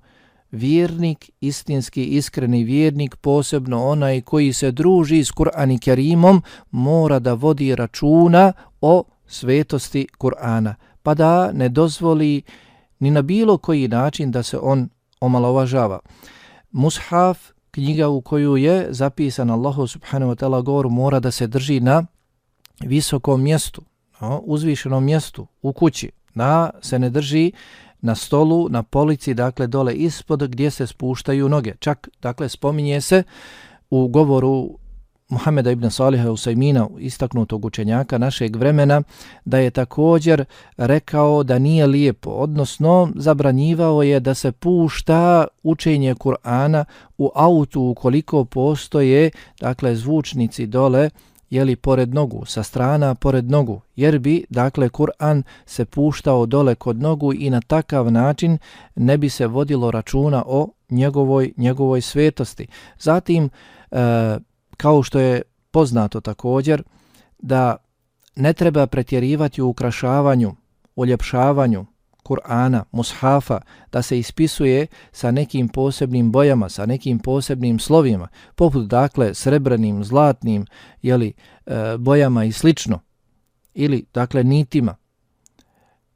Vjernik, 0.56 1.30
istinski, 1.40 2.04
iskreni 2.04 2.64
vjernik, 2.64 3.16
posebno 3.16 3.86
onaj 3.86 4.20
koji 4.20 4.52
se 4.52 4.70
druži 4.70 5.24
s 5.24 5.30
Kur'an 5.30 5.70
i 5.70 5.78
Kerimom, 5.78 6.42
mora 6.70 7.18
da 7.18 7.32
vodi 7.32 7.74
računa 7.74 8.52
o 8.80 9.04
svetosti 9.26 10.06
Kur'ana, 10.18 10.74
pa 11.02 11.14
da 11.14 11.52
ne 11.52 11.68
dozvoli 11.68 12.42
ni 12.98 13.10
na 13.10 13.22
bilo 13.22 13.58
koji 13.58 13.88
način 13.88 14.30
da 14.30 14.42
se 14.42 14.58
on 14.58 14.88
omalovažava. 15.20 15.98
Mushaf 16.70 17.50
knjiga 17.70 18.08
u 18.08 18.20
koju 18.20 18.56
je 18.56 18.86
zapisan 18.90 19.50
Allahu 19.50 19.86
subhanahu 19.86 20.32
wa 20.32 20.36
ta'ala 20.36 20.62
govor 20.62 20.88
mora 20.88 21.20
da 21.20 21.30
se 21.30 21.46
drži 21.46 21.80
na 21.80 22.06
visokom 22.80 23.42
mjestu, 23.42 23.82
no, 24.20 24.38
uzvišenom 24.44 25.04
mjestu 25.04 25.46
u 25.62 25.72
kući, 25.72 26.10
da 26.34 26.70
se 26.82 26.98
ne 26.98 27.10
drži 27.10 27.52
na 28.00 28.14
stolu, 28.14 28.68
na 28.68 28.82
polici, 28.82 29.34
dakle 29.34 29.66
dole 29.66 29.94
ispod 29.94 30.48
gdje 30.48 30.70
se 30.70 30.86
spuštaju 30.86 31.48
noge. 31.48 31.74
Čak, 31.78 32.08
dakle, 32.22 32.48
spominje 32.48 33.00
se 33.00 33.22
u 33.90 34.08
govoru 34.08 34.78
Muhameda 35.28 35.70
ibn 35.70 35.90
Saliha 35.90 36.30
Usajmina, 36.30 36.88
istaknutog 36.98 37.64
učenjaka 37.64 38.18
našeg 38.18 38.56
vremena, 38.56 39.02
da 39.44 39.58
je 39.58 39.70
također 39.70 40.44
rekao 40.76 41.42
da 41.42 41.58
nije 41.58 41.86
lijepo, 41.86 42.30
odnosno 42.30 43.12
zabranjivao 43.14 44.02
je 44.02 44.20
da 44.20 44.34
se 44.34 44.52
pušta 44.52 45.46
učenje 45.62 46.14
Kur'ana 46.14 46.84
u 47.18 47.30
autu 47.34 47.82
ukoliko 47.82 48.44
postoje 48.44 49.30
dakle 49.60 49.96
zvučnici 49.96 50.66
dole 50.66 51.10
jeli 51.50 51.76
pored 51.76 52.14
nogu, 52.14 52.44
sa 52.44 52.62
strana 52.62 53.14
pored 53.14 53.50
nogu, 53.50 53.80
jer 53.96 54.18
bi, 54.18 54.44
dakle, 54.50 54.88
Kur'an 54.88 55.42
se 55.66 55.84
puštao 55.84 56.46
dole 56.46 56.74
kod 56.74 57.00
nogu 57.00 57.32
i 57.34 57.50
na 57.50 57.60
takav 57.60 58.12
način 58.12 58.58
ne 58.94 59.18
bi 59.18 59.28
se 59.28 59.46
vodilo 59.46 59.90
računa 59.90 60.42
o 60.46 60.68
njegovoj, 60.90 61.52
njegovoj 61.56 62.00
svetosti. 62.00 62.66
Zatim, 62.98 63.50
e, 63.90 64.38
kao 64.76 65.02
što 65.02 65.18
je 65.18 65.42
poznato 65.70 66.20
također, 66.20 66.82
da 67.38 67.76
ne 68.36 68.52
treba 68.52 68.86
pretjerivati 68.86 69.62
u 69.62 69.68
ukrašavanju, 69.68 70.54
uljepšavanju 70.96 71.86
Kur'ana, 72.26 72.84
mushafa, 72.92 73.60
da 73.92 74.02
se 74.02 74.18
ispisuje 74.18 74.86
sa 75.12 75.30
nekim 75.30 75.68
posebnim 75.68 76.32
bojama, 76.32 76.68
sa 76.68 76.86
nekim 76.86 77.18
posebnim 77.18 77.78
slovima, 77.78 78.28
poput 78.54 78.86
dakle 78.86 79.34
srebrnim, 79.34 80.04
zlatnim 80.04 80.66
jeli, 81.02 81.32
e, 81.66 81.96
bojama 81.98 82.44
i 82.44 82.52
slično, 82.52 83.00
ili 83.74 84.04
dakle 84.14 84.44
nitima. 84.44 84.96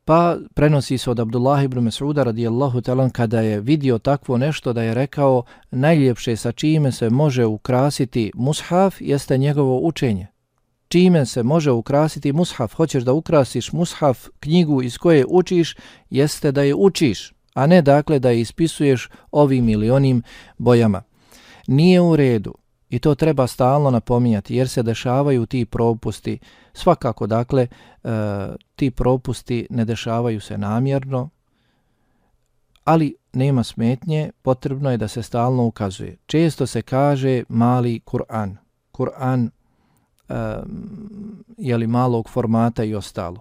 Pa 0.04 0.36
prenosi 0.54 0.98
se 0.98 1.10
od 1.10 1.20
Abdullah 1.20 1.64
ibn 1.64 1.78
Mas'uda 1.78 2.24
radijallahu 2.24 2.80
talan 2.80 3.10
kada 3.10 3.40
je 3.40 3.60
vidio 3.60 3.98
takvo 3.98 4.38
nešto 4.38 4.72
da 4.72 4.82
je 4.82 4.94
rekao 4.94 5.42
najljepše 5.70 6.36
sa 6.36 6.52
čime 6.52 6.92
se 6.92 7.10
može 7.10 7.46
ukrasiti 7.46 8.32
mushaf 8.34 9.00
jeste 9.00 9.38
njegovo 9.38 9.78
učenje. 9.78 10.26
Čime 10.92 11.26
se 11.26 11.42
može 11.42 11.70
ukrasiti 11.70 12.32
mushaf? 12.32 12.74
Hoćeš 12.74 13.02
da 13.04 13.12
ukrasiš 13.12 13.72
mushaf, 13.72 14.28
knjigu 14.40 14.82
iz 14.82 14.98
koje 14.98 15.26
učiš, 15.28 15.76
jeste 16.10 16.52
da 16.52 16.62
je 16.62 16.74
učiš, 16.74 17.32
a 17.54 17.66
ne 17.66 17.82
dakle 17.82 18.18
da 18.18 18.30
je 18.30 18.40
ispisuješ 18.40 19.08
ovim 19.30 19.68
ili 19.68 19.90
onim 19.90 20.22
bojama. 20.58 21.02
Nije 21.66 22.00
u 22.00 22.16
redu 22.16 22.54
i 22.88 22.98
to 22.98 23.14
treba 23.14 23.46
stalno 23.46 23.90
napominjati 23.90 24.56
jer 24.56 24.68
se 24.68 24.82
dešavaju 24.82 25.46
ti 25.46 25.64
propusti 25.64 26.38
Svakako, 26.72 27.26
dakle, 27.26 27.66
e, 28.04 28.10
ti 28.76 28.90
propusti 28.90 29.66
ne 29.70 29.84
dešavaju 29.84 30.40
se 30.40 30.58
namjerno, 30.58 31.30
ali 32.84 33.14
nema 33.32 33.62
smetnje, 33.62 34.30
potrebno 34.42 34.90
je 34.90 34.96
da 34.96 35.08
se 35.08 35.22
stalno 35.22 35.64
ukazuje. 35.66 36.16
Često 36.26 36.66
se 36.66 36.82
kaže 36.82 37.42
mali 37.48 38.00
Kur'an. 38.00 38.56
Kur'an 38.92 39.50
e, 40.30 40.34
je 41.58 41.76
li 41.76 41.86
malog 41.86 42.28
formata 42.28 42.84
i 42.84 42.94
ostalo. 42.94 43.36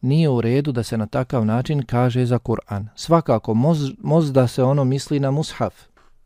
Nije 0.00 0.28
u 0.28 0.40
redu 0.40 0.72
da 0.72 0.82
se 0.82 0.98
na 0.98 1.06
takav 1.06 1.44
način 1.44 1.82
kaže 1.82 2.26
za 2.26 2.38
Kur'an. 2.38 2.86
Svakako, 2.94 3.54
moz, 3.54 3.90
moz 3.98 4.32
da 4.32 4.46
se 4.46 4.62
ono 4.62 4.84
misli 4.84 5.20
na 5.20 5.30
mushaf. 5.30 5.74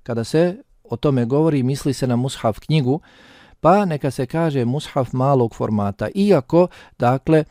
Kada 0.03 0.25
se 0.25 0.63
o 0.85 0.97
tome 0.97 1.25
govori, 1.25 1.63
misli 1.63 1.93
se 1.93 2.07
na 2.07 2.17
mushaf 2.17 2.59
knjigu, 2.59 3.01
pa 3.61 3.85
neka 3.85 4.11
se 4.11 4.27
kaže 4.27 4.65
mushaf 4.65 5.13
malog 5.13 5.55
formata. 5.55 6.09
Iako, 6.15 6.69
dakle, 6.99 7.45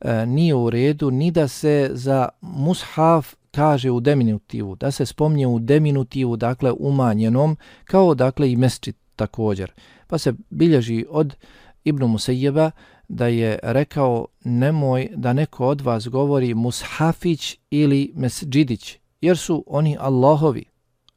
e, 0.00 0.26
nije 0.26 0.54
u 0.54 0.70
redu 0.70 1.10
ni 1.10 1.30
da 1.30 1.48
se 1.48 1.90
za 1.92 2.28
mushaf 2.40 3.34
kaže 3.50 3.90
u 3.90 4.00
diminutivu, 4.00 4.76
da 4.76 4.90
se 4.90 5.06
spomnje 5.06 5.46
u 5.46 5.58
diminutivu, 5.58 6.36
dakle 6.36 6.72
umanjenom, 6.72 7.56
kao 7.84 8.14
dakle 8.14 8.52
i 8.52 8.56
mesčit 8.56 8.96
također. 9.16 9.72
Pa 10.06 10.18
se 10.18 10.32
bilježi 10.50 11.06
od 11.10 11.36
Ibnu 11.84 12.08
Musejjeba 12.08 12.70
da 13.08 13.26
je 13.26 13.58
rekao 13.62 14.26
nemoj 14.44 15.08
da 15.16 15.32
neko 15.32 15.66
od 15.66 15.80
vas 15.80 16.08
govori 16.08 16.54
mushafić 16.54 17.58
ili 17.70 18.12
mesđidić, 18.14 18.98
jer 19.20 19.38
su 19.38 19.64
oni 19.66 19.96
Allahovi 20.00 20.64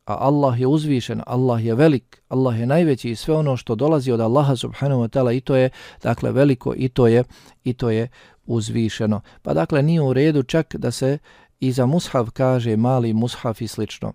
a 0.06 0.28
Allah 0.28 0.60
je 0.60 0.68
uzvišen, 0.68 1.22
Allah 1.28 1.66
je 1.66 1.76
velik, 1.76 2.22
Allah 2.30 2.60
je 2.60 2.66
najveći 2.66 3.10
i 3.10 3.16
sve 3.16 3.36
ono 3.36 3.58
što 3.58 3.76
dolazi 3.76 4.12
od 4.12 4.20
Allaha 4.20 4.56
subhanahu 4.56 5.02
wa 5.02 5.08
ta'ala 5.08 5.38
i 5.38 5.42
to 5.42 5.56
je 5.56 5.70
dakle 6.02 6.32
veliko 6.32 6.74
i 6.78 6.90
to 6.90 7.08
je 7.08 7.24
i 7.64 7.74
to 7.74 7.90
je 7.90 8.08
uzvišeno. 8.46 9.22
Pa 9.42 9.54
dakle 9.54 9.82
nije 9.82 10.02
u 10.02 10.14
redu 10.14 10.44
čak 10.44 10.76
da 10.76 10.92
se 10.92 11.18
i 11.60 11.72
za 11.72 11.86
mushaf 11.86 12.30
kaže 12.30 12.78
mali 12.78 13.14
mushaf 13.14 13.62
i 13.62 13.68
slično. 13.68 14.14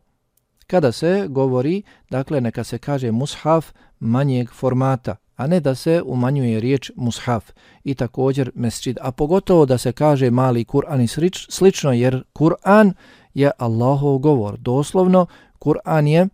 Kada 0.66 0.92
se 0.92 1.26
govori, 1.28 1.82
dakle 2.10 2.40
neka 2.40 2.64
se 2.64 2.78
kaže 2.78 3.10
mushaf 3.12 3.72
manjeg 4.00 4.50
formata, 4.50 5.16
a 5.38 5.46
ne 5.46 5.60
da 5.60 5.74
se 5.74 6.02
umanjuje 6.06 6.60
riječ 6.60 6.90
mushaf 6.96 7.50
i 7.84 7.94
također 7.94 8.50
mesčid, 8.54 8.98
a 9.00 9.12
pogotovo 9.12 9.66
da 9.66 9.78
se 9.78 9.92
kaže 9.92 10.30
mali 10.30 10.64
Kur'an 10.64 11.00
i 11.00 11.08
slično, 11.48 11.92
jer 11.92 12.22
Kur'an 12.32 12.92
je 13.34 13.50
Allahov 13.58 14.18
govor. 14.18 14.58
Doslovno, 14.58 15.26
Kur'an 15.58 16.06
je 16.06 16.28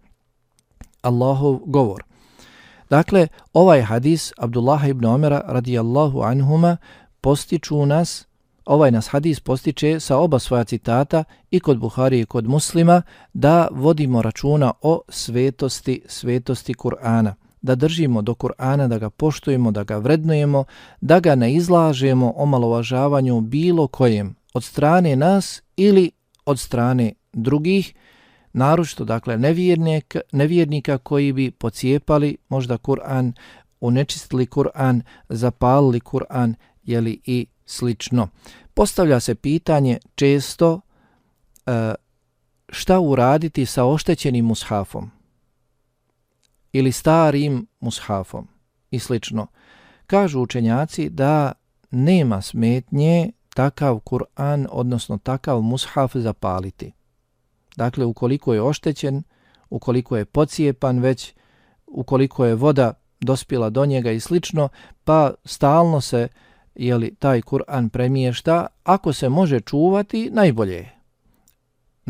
Allahov 1.02 1.58
govor. 1.66 2.02
Dakle, 2.90 3.28
ovaj 3.52 3.82
hadis 3.82 4.32
Abdullah 4.36 4.88
ibn 4.88 5.04
Omera 5.04 5.42
radijallahu 5.46 6.22
anhuma 6.22 6.76
postiču 7.20 7.86
nas, 7.86 8.26
ovaj 8.64 8.90
nas 8.90 9.08
hadis 9.08 9.40
postiče 9.40 10.00
sa 10.00 10.16
oba 10.16 10.38
svoja 10.38 10.64
citata 10.64 11.24
i 11.50 11.60
kod 11.60 11.78
Buhari 11.78 12.20
i 12.20 12.26
kod 12.26 12.48
muslima 12.48 13.02
da 13.32 13.68
vodimo 13.70 14.22
računa 14.22 14.72
o 14.82 15.00
svetosti, 15.08 16.02
svetosti 16.06 16.74
Kur'ana. 16.74 17.34
Da 17.64 17.74
držimo 17.74 18.22
do 18.22 18.34
Kur'ana, 18.34 18.88
da 18.88 18.98
ga 18.98 19.10
poštujemo, 19.10 19.70
da 19.70 19.84
ga 19.84 19.96
vrednujemo, 19.96 20.64
da 21.00 21.20
ga 21.20 21.34
ne 21.34 21.54
izlažemo 21.54 22.32
omalovažavanju 22.36 23.40
bilo 23.40 23.86
kojem 23.86 24.34
od 24.54 24.64
strane 24.64 25.16
nas 25.16 25.62
ili 25.76 26.10
od 26.46 26.60
strane 26.60 27.12
drugih, 27.32 27.94
naročito 28.52 29.04
dakle 29.04 29.38
nevjernik, 29.38 30.16
nevjernika 30.32 30.98
koji 30.98 31.32
bi 31.32 31.50
pocijepali 31.50 32.36
možda 32.48 32.78
Kur'an, 32.78 33.32
unečistili 33.80 34.46
Kur'an, 34.46 35.02
zapalili 35.28 36.00
Kur'an, 36.00 36.54
jeli 36.82 37.20
i 37.24 37.46
slično. 37.66 38.28
Postavlja 38.74 39.20
se 39.20 39.34
pitanje 39.34 39.98
često 40.14 40.80
e, 41.66 41.94
šta 42.68 43.00
uraditi 43.00 43.66
sa 43.66 43.84
oštećenim 43.84 44.44
mushafom 44.44 45.10
ili 46.74 46.92
starim 46.92 47.66
mushafom 47.80 48.48
i 48.90 48.98
slično. 48.98 49.46
Kažu 50.06 50.40
učenjaci 50.40 51.08
da 51.08 51.52
nema 51.90 52.42
smetnje 52.42 53.30
takav 53.54 54.00
Kur'an, 54.00 54.66
odnosno 54.70 55.18
takav 55.18 55.60
mushaf 55.60 56.16
zapaliti. 56.16 56.92
Dakle, 57.76 58.04
ukoliko 58.04 58.54
je 58.54 58.62
oštećen, 58.62 59.22
ukoliko 59.70 60.16
je 60.16 60.24
pocijepan 60.24 60.98
već, 60.98 61.34
ukoliko 61.86 62.44
je 62.44 62.54
voda 62.54 62.92
dospila 63.20 63.70
do 63.70 63.86
njega 63.86 64.10
i 64.10 64.20
slično, 64.20 64.68
pa 65.04 65.34
stalno 65.44 66.00
se 66.00 66.28
jeli, 66.74 67.14
taj 67.14 67.40
Kur'an 67.40 67.88
premiješta, 67.88 68.66
ako 68.84 69.12
se 69.12 69.28
može 69.28 69.60
čuvati, 69.60 70.30
najbolje 70.32 70.74
je. 70.74 70.94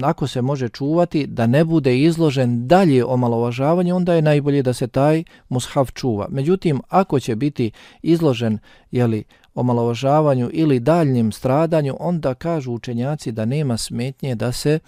Ako 0.03 0.27
se 0.27 0.43
može 0.43 0.69
čuvati 0.69 1.27
da 1.27 1.47
ne 1.47 1.65
bude 1.65 1.99
izložen 1.99 2.69
dalje 2.69 3.05
omalovažavanju, 3.05 3.97
onda 3.97 4.15
je 4.15 4.23
najbolje 4.23 4.63
da 4.63 4.73
se 4.73 4.87
taj 4.87 5.25
mushaf 5.49 5.93
čuva. 5.93 6.27
Međutim, 6.31 6.81
ako 6.89 7.21
će 7.21 7.37
biti 7.37 7.71
izložen 8.03 8.59
jeli, 8.91 9.25
omalovažavanju 9.55 10.51
ili 10.53 10.81
daljnjem 10.81 11.33
stradanju, 11.33 11.97
onda 12.01 12.35
kažu 12.35 12.73
učenjaci 12.73 13.33
da 13.33 13.45
nema 13.45 13.77
smetnje 13.77 14.35
da 14.35 14.53
se 14.53 14.79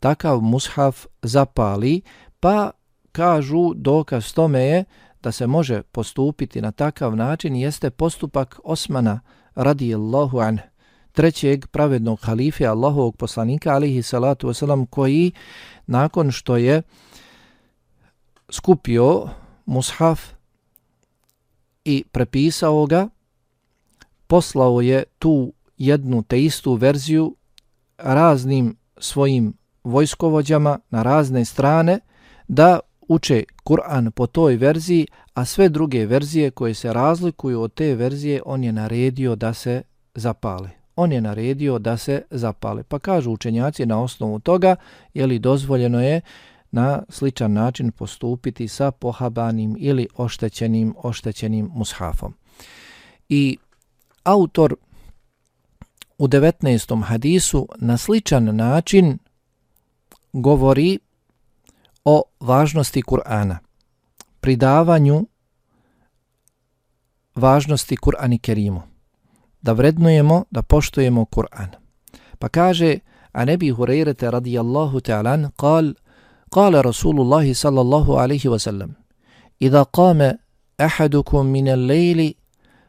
takav 0.00 0.40
mushaf 0.40 1.06
zapali, 1.22 2.00
pa 2.40 2.70
kažu 3.12 3.74
dokaz 3.74 4.32
tome 4.32 4.60
je 4.60 4.84
da 5.22 5.32
se 5.32 5.46
može 5.46 5.82
postupiti 5.82 6.60
na 6.62 6.72
takav 6.72 7.16
način 7.16 7.56
jeste 7.56 7.90
postupak 7.90 8.60
Osmana 8.64 9.20
radijallahu 9.54 10.38
an 10.38 10.58
trećeg 11.18 11.66
pravednog 11.66 12.18
halife 12.22 12.66
Allahovog 12.66 13.16
poslanika 13.16 13.74
alihi 13.74 14.02
salatu 14.02 14.48
wasalam 14.48 14.86
koji 14.90 15.32
nakon 15.86 16.30
što 16.30 16.56
je 16.56 16.82
skupio 18.50 19.28
mushaf 19.66 20.20
i 21.84 22.04
prepisao 22.12 22.86
ga 22.86 23.08
poslao 24.26 24.80
je 24.80 25.04
tu 25.18 25.52
jednu 25.78 26.22
te 26.22 26.42
istu 26.42 26.74
verziju 26.74 27.36
raznim 27.98 28.76
svojim 28.98 29.54
vojskovođama 29.84 30.78
na 30.90 31.02
razne 31.02 31.44
strane 31.44 31.98
da 32.48 32.80
uče 33.08 33.44
Kur'an 33.64 34.10
po 34.10 34.26
toj 34.26 34.56
verziji, 34.56 35.06
a 35.34 35.44
sve 35.44 35.68
druge 35.68 36.06
verzije 36.06 36.50
koje 36.50 36.74
se 36.74 36.92
razlikuju 36.92 37.62
od 37.62 37.74
te 37.74 37.94
verzije 37.94 38.42
on 38.46 38.64
je 38.64 38.72
naredio 38.72 39.36
da 39.36 39.54
se 39.54 39.82
zapale. 40.14 40.77
On 41.00 41.12
je 41.12 41.20
naredio 41.20 41.78
da 41.78 41.96
se 41.96 42.22
zapale. 42.30 42.82
Pa 42.82 42.98
kažu 42.98 43.30
učenjaci 43.30 43.86
na 43.86 44.02
osnovu 44.02 44.38
toga, 44.38 44.76
je 45.14 45.26
li 45.26 45.38
dozvoljeno 45.38 46.00
je 46.02 46.20
na 46.70 47.02
sličan 47.08 47.52
način 47.52 47.92
postupiti 47.92 48.68
sa 48.68 48.90
pohabanim 48.90 49.76
ili 49.78 50.08
oštećenim, 50.16 50.94
oštećenim 51.02 51.70
mushafom. 51.74 52.34
I 53.28 53.58
autor 54.24 54.74
u 56.18 56.28
19. 56.28 57.04
hadisu 57.04 57.68
na 57.76 57.96
sličan 57.96 58.56
način 58.56 59.18
govori 60.32 60.98
o 62.04 62.22
važnosti 62.40 63.02
Kur'ana, 63.02 63.56
pridavanju 64.40 65.26
važnosti 67.34 67.96
Kur'ani 67.96 68.38
Kerimu, 68.38 68.82
da 69.61 69.73
vrednujemo, 69.73 70.43
da 70.51 70.61
poštujemo 70.61 71.25
Kur'an. 71.25 71.69
Pa 72.39 72.49
kaže, 72.49 72.99
a 73.31 73.45
nebi 73.45 73.69
Hurajrete 73.69 74.31
radijallahu 74.31 75.01
ta'alan, 75.01 75.51
kal, 75.57 75.93
kale 76.49 76.81
Rasulullahi 76.81 77.53
sallallahu 77.53 78.13
alaihi 78.13 78.49
wasallam, 78.49 78.93
Iza 79.59 79.85
qame 79.85 80.37
ahadukum 80.77 81.47
min 81.47 81.67
al-lejli, 81.67 82.35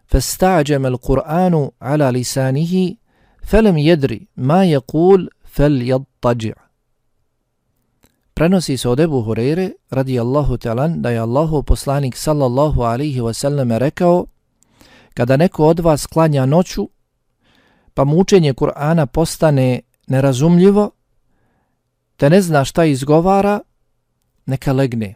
فاستعجم 0.06 0.86
القرآن 0.86 1.70
على 1.82 2.04
لسانه 2.04 2.94
فلم 3.42 3.78
يدري 3.78 4.28
ما 4.36 4.64
يقول 4.64 5.30
فليضطجع 5.44 6.54
Prenosi 8.34 8.76
se 8.76 8.88
od 8.88 9.00
Ebu 9.00 9.22
Hureyre, 9.22 9.70
radijallahu 9.90 10.58
talan, 10.58 11.02
da 11.02 11.10
je 11.10 11.18
Allahu 11.18 11.62
poslanik 11.62 12.16
sallallahu 12.16 12.82
alaihi 12.82 13.20
wasallam 13.20 13.78
rekao, 13.78 14.26
kada 15.13 15.37
neko 15.37 15.67
od 15.67 15.79
vas 15.79 16.05
klanja 16.05 16.45
noću, 16.45 16.89
pa 17.93 18.03
mučenje 18.03 18.53
Kur'ana 18.53 19.05
postane 19.05 19.79
nerazumljivo, 20.07 20.91
te 22.17 22.29
ne 22.29 22.41
zna 22.41 22.65
šta 22.65 22.85
izgovara, 22.85 23.59
neka 24.45 24.73
legne. 24.73 25.15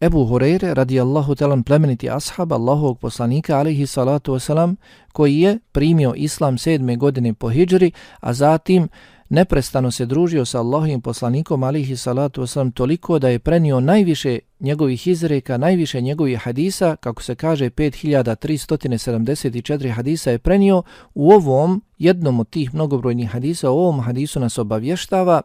Ebu 0.00 0.26
Hureyre, 0.26 0.74
radijallahu 0.74 1.34
talan 1.34 1.62
plemeniti 1.62 2.10
ashab 2.10 2.52
Allahovog 2.52 2.98
poslanika, 2.98 3.58
alihi 3.58 3.86
salatu 3.86 4.32
wasalam, 4.32 4.76
koji 5.12 5.40
je 5.40 5.58
primio 5.72 6.14
islam 6.16 6.58
sedme 6.58 6.96
godine 6.96 7.34
po 7.34 7.50
hijđri, 7.50 7.92
a 8.20 8.32
zatim 8.32 8.88
neprestano 9.34 9.90
se 9.90 10.06
družio 10.06 10.44
sa 10.44 10.60
Allahovim 10.60 11.00
poslanikom 11.00 11.62
alihi 11.62 11.96
salatu 11.96 12.42
wasalam 12.42 12.72
toliko 12.72 13.18
da 13.18 13.28
je 13.28 13.38
prenio 13.38 13.80
najviše 13.80 14.38
njegovih 14.60 15.06
izreka, 15.06 15.56
najviše 15.56 16.00
njegovih 16.00 16.38
hadisa, 16.38 16.96
kako 16.96 17.22
se 17.22 17.34
kaže 17.34 17.70
5374 17.70 19.92
hadisa 19.92 20.30
je 20.30 20.38
prenio, 20.38 20.82
u 21.14 21.32
ovom 21.32 21.82
jednom 21.98 22.40
od 22.40 22.50
tih 22.50 22.74
mnogobrojnih 22.74 23.30
hadisa, 23.30 23.70
u 23.70 23.78
ovom 23.78 24.00
hadisu 24.00 24.40
nas 24.40 24.58
obavještava 24.58 25.40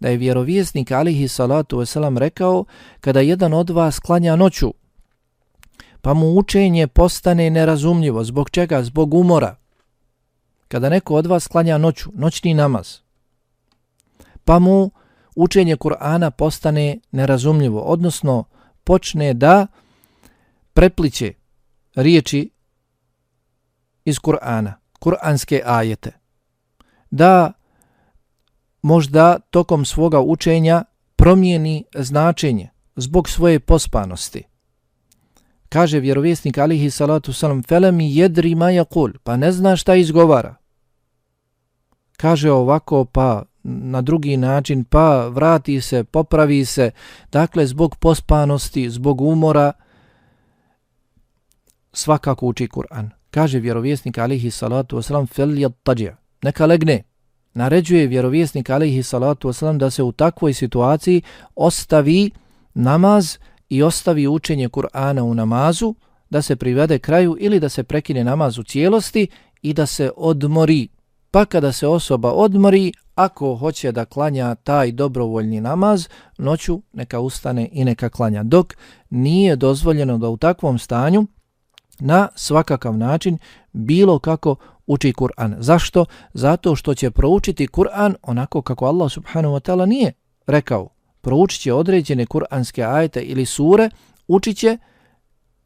da 0.00 0.08
je 0.08 0.16
vjerovjesnik 0.16 0.92
alihi 0.92 1.28
salatu 1.28 1.78
wasalam 1.78 2.18
rekao 2.18 2.64
kada 3.00 3.20
jedan 3.20 3.52
od 3.52 3.70
vas 3.70 3.98
klanja 3.98 4.36
noću, 4.36 4.74
pa 6.00 6.14
mu 6.14 6.38
učenje 6.38 6.86
postane 6.86 7.50
nerazumljivo, 7.50 8.24
zbog 8.24 8.50
čega? 8.50 8.82
Zbog 8.82 9.14
umora. 9.14 9.56
Kada 10.68 10.88
neko 10.88 11.14
od 11.14 11.26
vas 11.26 11.46
klanja 11.46 11.78
noću, 11.78 12.10
noćni 12.14 12.54
namaz, 12.54 13.05
pa 14.46 14.58
mu 14.58 14.90
učenje 15.34 15.76
Kur'ana 15.76 16.30
postane 16.30 16.98
nerazumljivo, 17.10 17.80
odnosno 17.80 18.44
počne 18.84 19.34
da 19.34 19.66
prepliće 20.72 21.32
riječi 21.94 22.50
iz 24.04 24.16
Kur'ana, 24.18 24.72
kur'anske 25.00 25.62
ajete, 25.64 26.12
da 27.10 27.52
možda 28.82 29.38
tokom 29.38 29.84
svoga 29.84 30.20
učenja 30.20 30.84
promijeni 31.16 31.84
značenje 31.94 32.70
zbog 32.96 33.28
svoje 33.28 33.60
pospanosti. 33.60 34.42
Kaže 35.68 36.00
vjerovjesnik 36.00 36.58
alihi 36.58 36.90
salatu 36.90 37.32
salam, 37.32 37.62
felemi 37.62 38.16
jedri 38.16 38.54
ma 38.54 38.70
jakul, 38.70 39.10
pa 39.22 39.36
ne 39.36 39.52
zna 39.52 39.76
šta 39.76 39.94
izgovara. 39.94 40.54
Kaže 42.16 42.50
ovako, 42.50 43.04
pa 43.04 43.42
na 43.68 44.02
drugi 44.02 44.36
način, 44.36 44.84
pa 44.84 45.28
vrati 45.28 45.80
se, 45.80 46.04
popravi 46.04 46.64
se, 46.64 46.90
dakle 47.32 47.66
zbog 47.66 47.96
pospanosti, 47.96 48.90
zbog 48.90 49.20
umora, 49.20 49.72
svakako 51.92 52.46
uči 52.46 52.68
Kur'an. 52.68 53.10
Kaže 53.30 53.58
vjerovjesnik 53.58 54.18
alihi 54.18 54.50
salatu 54.50 54.96
wasalam, 54.96 55.26
fel 55.34 55.58
jad 55.58 55.74
neka 56.42 56.66
legne. 56.66 57.02
Naređuje 57.54 58.06
vjerovjesnik 58.06 58.70
alihi 58.70 59.02
salatu 59.02 59.48
wasalam 59.48 59.78
da 59.78 59.90
se 59.90 60.02
u 60.02 60.12
takvoj 60.12 60.52
situaciji 60.52 61.22
ostavi 61.54 62.30
namaz 62.74 63.38
i 63.68 63.82
ostavi 63.82 64.28
učenje 64.28 64.68
Kur'ana 64.68 65.20
u 65.22 65.34
namazu, 65.34 65.94
da 66.30 66.42
se 66.42 66.56
privede 66.56 66.98
kraju 66.98 67.36
ili 67.40 67.60
da 67.60 67.68
se 67.68 67.82
prekine 67.82 68.24
namaz 68.24 68.58
u 68.58 68.62
cijelosti 68.62 69.28
i 69.62 69.72
da 69.72 69.86
se 69.86 70.10
odmori. 70.16 70.88
Pa 71.36 71.44
kada 71.44 71.72
se 71.72 71.86
osoba 71.86 72.32
odmori, 72.32 72.92
ako 73.14 73.54
hoće 73.54 73.92
da 73.92 74.04
klanja 74.04 74.54
taj 74.54 74.92
dobrovoljni 74.92 75.60
namaz, 75.60 76.08
noću 76.38 76.80
neka 76.92 77.20
ustane 77.20 77.68
i 77.72 77.84
neka 77.84 78.08
klanja. 78.08 78.42
Dok 78.42 78.74
nije 79.10 79.56
dozvoljeno 79.56 80.18
da 80.18 80.28
u 80.28 80.36
takvom 80.36 80.78
stanju 80.78 81.26
na 81.98 82.28
svakakav 82.34 82.96
način 82.96 83.38
bilo 83.72 84.18
kako 84.18 84.56
uči 84.86 85.12
Kur'an. 85.12 85.56
Zašto? 85.58 86.04
Zato 86.34 86.76
što 86.76 86.94
će 86.94 87.10
proučiti 87.10 87.66
Kur'an 87.66 88.14
onako 88.22 88.62
kako 88.62 88.86
Allah 88.86 89.12
subhanahu 89.12 89.54
wa 89.54 89.70
ta'ala 89.70 89.86
nije 89.86 90.12
rekao. 90.46 90.88
Proučit 91.20 91.60
će 91.60 91.72
određene 91.72 92.26
kur'anske 92.26 92.94
ajete 92.94 93.20
ili 93.20 93.46
sure, 93.46 93.90
učit 94.28 94.56
će 94.56 94.78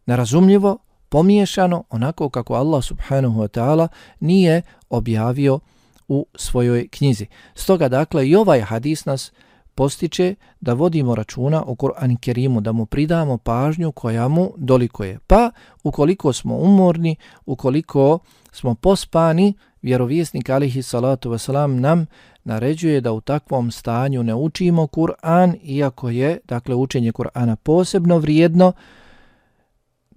nerazumljivo, 0.06 0.78
pomiješano, 1.10 1.84
onako 1.90 2.28
kako 2.28 2.54
Allah 2.54 2.84
subhanahu 2.84 3.40
wa 3.40 3.48
ta'ala 3.48 3.88
nije 4.20 4.62
objavio 4.90 5.60
u 6.08 6.26
svojoj 6.34 6.88
knjizi. 6.88 7.26
Stoga 7.54 7.88
dakle 7.88 8.28
i 8.28 8.36
ovaj 8.36 8.60
hadis 8.60 9.04
nas 9.04 9.32
postiče 9.74 10.34
da 10.60 10.72
vodimo 10.72 11.14
računa 11.14 11.62
o 11.66 11.74
Kur'an 11.74 12.16
Kerimu, 12.16 12.60
da 12.60 12.72
mu 12.72 12.86
pridamo 12.86 13.38
pažnju 13.38 13.92
koja 13.92 14.28
mu 14.28 14.52
dolikuje. 14.56 15.18
Pa 15.26 15.50
ukoliko 15.84 16.32
smo 16.32 16.56
umorni, 16.56 17.16
ukoliko 17.46 18.18
smo 18.52 18.74
pospani, 18.74 19.54
vjerovjesnik 19.82 20.50
alihi 20.50 20.82
salatu 20.82 21.30
wasalam 21.30 21.80
nam 21.80 22.06
naređuje 22.44 23.00
da 23.00 23.12
u 23.12 23.20
takvom 23.20 23.70
stanju 23.70 24.22
ne 24.22 24.34
učimo 24.34 24.86
Kur'an, 24.86 25.54
iako 25.64 26.08
je 26.08 26.38
dakle 26.44 26.74
učenje 26.74 27.12
Kur'ana 27.12 27.56
posebno 27.56 28.18
vrijedno, 28.18 28.72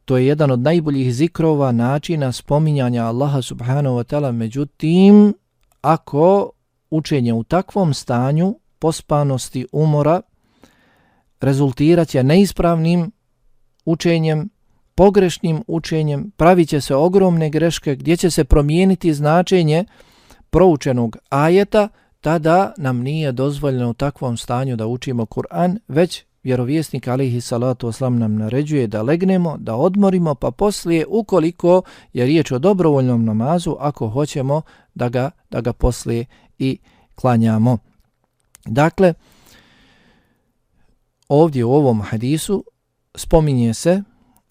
to 0.05 0.17
je 0.17 0.27
jedan 0.27 0.51
od 0.51 0.59
najboljih 0.59 1.13
zikrova 1.13 1.71
načina 1.71 2.31
spominjanja 2.31 3.05
Allaha 3.05 3.41
subhanahu 3.41 3.95
wa 3.95 4.03
ta'ala, 4.03 4.31
međutim, 4.31 5.33
ako 5.81 6.51
učenje 6.89 7.33
u 7.33 7.43
takvom 7.43 7.93
stanju 7.93 8.59
pospanosti 8.79 9.67
umora 9.71 10.21
rezultirat 11.41 12.07
će 12.07 12.23
neispravnim 12.23 13.11
učenjem, 13.85 14.49
pogrešnim 14.95 15.63
učenjem, 15.67 16.31
pravit 16.37 16.69
će 16.69 16.81
se 16.81 16.95
ogromne 16.95 17.49
greške 17.49 17.95
gdje 17.95 18.17
će 18.17 18.29
se 18.29 18.43
promijeniti 18.43 19.13
značenje 19.13 19.85
proučenog 20.49 21.17
ajeta, 21.29 21.87
tada 22.21 22.73
nam 22.77 22.99
nije 22.99 23.31
dozvoljeno 23.31 23.89
u 23.89 23.93
takvom 23.93 24.37
stanju 24.37 24.75
da 24.75 24.87
učimo 24.87 25.25
Kur'an, 25.25 25.77
već 25.87 26.23
vjerovjesnik 26.43 27.07
alihi 27.07 27.41
salatu 27.41 27.87
oslam 27.87 28.19
nam 28.19 28.35
naređuje 28.35 28.87
da 28.87 29.01
legnemo, 29.01 29.57
da 29.57 29.75
odmorimo, 29.75 30.35
pa 30.35 30.51
poslije, 30.51 31.05
ukoliko 31.09 31.81
je 32.13 32.25
riječ 32.25 32.51
o 32.51 32.59
dobrovoljnom 32.59 33.25
namazu, 33.25 33.75
ako 33.79 34.09
hoćemo 34.09 34.61
da 34.95 35.09
ga, 35.09 35.31
da 35.49 35.61
ga 35.61 35.73
poslije 35.73 36.25
i 36.59 36.77
klanjamo. 37.15 37.77
Dakle, 38.65 39.13
ovdje 41.27 41.65
u 41.65 41.73
ovom 41.73 42.01
hadisu 42.01 42.63
spominje 43.15 43.73
se 43.73 44.03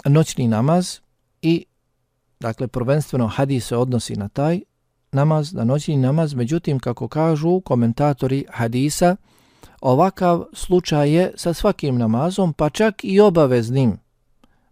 noćni 0.04 0.48
namaz 0.48 0.98
i 1.42 1.64
dakle 2.40 2.66
prvenstveno 2.66 3.26
hadis 3.26 3.66
se 3.66 3.76
odnosi 3.76 4.16
na 4.16 4.28
taj 4.28 4.60
namaz, 5.12 5.52
na 5.52 5.64
noćni 5.64 5.96
namaz, 5.96 6.34
međutim 6.34 6.78
kako 6.78 7.08
kažu 7.08 7.60
komentatori 7.60 8.44
hadisa, 8.50 9.16
ovakav 9.82 10.44
slučaj 10.52 11.10
je 11.10 11.32
sa 11.36 11.54
svakim 11.54 11.98
namazom, 11.98 12.52
pa 12.52 12.70
čak 12.70 13.04
i 13.04 13.20
obaveznim. 13.20 13.98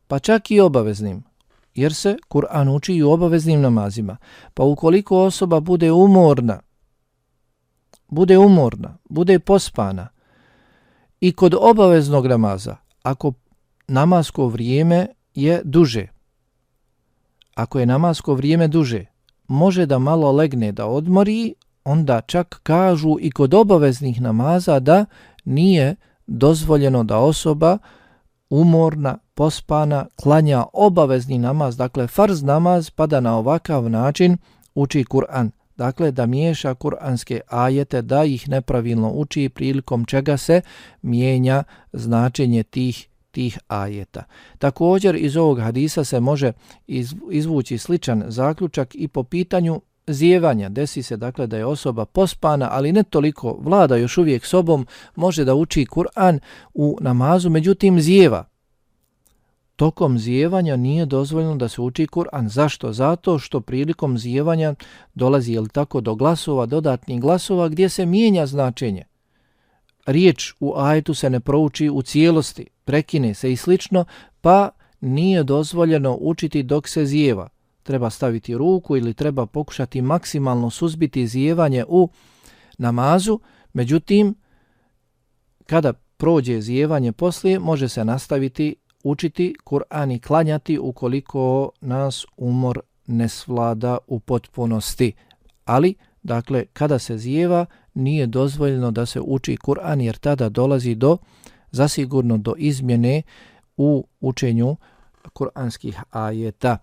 Pa 0.07 0.18
čak 0.18 0.51
i 0.51 0.61
obaveznim. 0.61 1.23
Jer 1.75 1.94
se 1.94 2.16
Kur'an 2.29 2.68
uči 2.68 2.94
i 2.94 3.03
u 3.03 3.11
obaveznim 3.11 3.61
namazima. 3.61 4.16
Pa 4.55 4.62
ukoliko 4.64 5.25
osoba 5.25 5.61
bude 5.61 5.92
umorna, 5.92 6.61
bude 8.09 8.38
umorna, 8.38 8.99
bude 9.09 9.38
pospana 9.38 10.09
i 11.20 11.33
kod 11.33 11.55
obaveznog 11.61 12.27
namaza, 12.27 12.77
ako 13.03 13.33
namasko 13.88 14.46
vrijeme 14.46 15.07
je 15.35 15.61
duže, 15.64 16.07
ako 17.55 17.79
je 17.79 17.87
namasko 17.87 18.35
vrijeme 18.35 18.68
duže, 18.68 19.05
može 19.49 19.87
da 19.87 19.99
malo 19.99 20.33
legne 20.33 20.73
da 20.73 20.87
odmori, 20.87 21.55
onda 21.85 22.21
čak 22.21 22.61
kažu 22.62 23.16
i 23.21 23.31
kod 23.31 23.55
obaveznih 23.55 24.21
namaza 24.21 24.81
da 24.81 25.05
nije 25.45 25.97
dozvoljeno 26.27 27.05
da 27.05 27.19
osoba 27.19 27.79
umorna, 28.51 29.19
pospana, 29.35 30.07
klanja 30.16 30.64
obavezni 30.73 31.38
namaz, 31.38 31.77
dakle 31.77 32.07
farz 32.07 32.43
namaz, 32.43 32.90
pa 32.90 33.07
da 33.07 33.21
na 33.21 33.37
ovakav 33.37 33.90
način 33.90 34.37
uči 34.75 35.05
Kur'an. 35.05 35.51
Dakle, 35.77 36.11
da 36.11 36.27
miješa 36.27 36.75
kuranske 36.75 37.40
ajete, 37.49 38.03
da 38.03 38.25
ih 38.25 38.49
nepravilno 38.49 39.11
uči 39.11 39.49
prilikom 39.49 40.05
čega 40.05 40.37
se 40.37 40.61
mijenja 41.03 41.64
značenje 41.93 42.62
tih 42.62 43.07
tih 43.31 43.59
ajeta. 43.69 44.25
Također 44.59 45.14
iz 45.14 45.37
ovog 45.37 45.61
hadisa 45.61 46.05
se 46.05 46.21
može 46.21 46.53
izvući 47.31 47.79
sličan 47.79 48.25
zaključak 48.27 48.95
i 48.95 49.09
po 49.09 49.23
pitanju 49.23 49.81
zijevanja. 50.12 50.68
Desi 50.68 51.03
se 51.03 51.16
dakle 51.16 51.46
da 51.46 51.57
je 51.57 51.66
osoba 51.66 52.05
pospana, 52.05 52.68
ali 52.73 52.92
ne 52.92 53.03
toliko 53.03 53.59
vlada 53.61 53.96
još 53.96 54.18
uvijek 54.18 54.46
sobom, 54.46 54.87
može 55.16 55.44
da 55.44 55.55
uči 55.55 55.87
Kur'an 55.90 56.38
u 56.75 56.99
namazu, 57.01 57.51
međutim 57.51 58.01
zijeva. 58.01 58.44
Tokom 59.77 60.18
zijevanja 60.18 60.77
nije 60.77 61.07
dozvoljeno 61.07 61.57
da 61.57 61.68
se 61.68 61.81
uči 61.81 62.07
Kur'an. 62.07 62.49
Zašto? 62.49 62.92
Zato 62.92 63.38
što 63.38 63.61
prilikom 63.61 64.18
zijevanja 64.18 64.75
dolazi 65.14 65.53
jel 65.53 65.66
tako 65.66 66.01
do 66.01 66.14
glasova, 66.14 66.66
dodatnih 66.66 67.20
glasova 67.20 67.68
gdje 67.68 67.88
se 67.88 68.07
mijenja 68.07 68.46
značenje. 68.46 69.05
Riječ 70.07 70.55
u 70.61 70.75
ajetu 70.77 71.14
se 71.14 71.31
ne 71.31 71.40
prouči 71.40 71.90
u 71.90 72.03
cijelosti, 72.03 72.66
prekine 72.85 73.35
se 73.35 73.53
i 73.53 73.57
slično, 73.57 74.05
pa 74.40 74.70
nije 75.01 75.42
dozvoljeno 75.42 76.18
učiti 76.20 76.62
dok 76.62 76.88
se 76.88 77.07
zijeva 77.07 77.49
treba 77.83 78.11
staviti 78.11 78.55
ruku 78.55 78.97
ili 78.97 79.14
treba 79.14 79.47
pokušati 79.47 80.03
maksimalno 80.03 80.71
suzbiti 80.71 81.27
zijevanje 81.27 81.85
u 81.88 82.09
namazu, 82.79 83.40
međutim, 83.73 84.35
kada 85.66 85.93
prođe 85.93 86.61
zijevanje 86.61 87.12
poslije, 87.12 87.59
može 87.59 87.88
se 87.88 88.05
nastaviti 88.05 88.77
učiti 89.05 89.55
Kur'an 89.64 90.16
i 90.16 90.19
klanjati 90.19 90.79
ukoliko 90.79 91.71
nas 91.81 92.27
umor 92.37 92.81
ne 93.07 93.29
svlada 93.29 93.99
u 94.07 94.21
potpunosti. 94.21 95.12
Ali, 95.64 95.95
dakle, 96.23 96.64
kada 96.73 96.99
se 96.99 97.19
zijeva, 97.19 97.66
nije 97.95 98.27
dozvoljeno 98.27 98.90
da 98.90 99.07
se 99.07 99.21
uči 99.21 99.57
Kur'an 99.57 100.01
jer 100.01 100.16
tada 100.16 100.49
dolazi 100.49 100.95
do, 100.95 101.16
zasigurno 101.71 102.38
do 102.38 102.55
izmjene 102.59 103.23
u 103.77 104.07
učenju 104.21 104.77
kuranskih 105.33 106.03
ajeta 106.11 106.79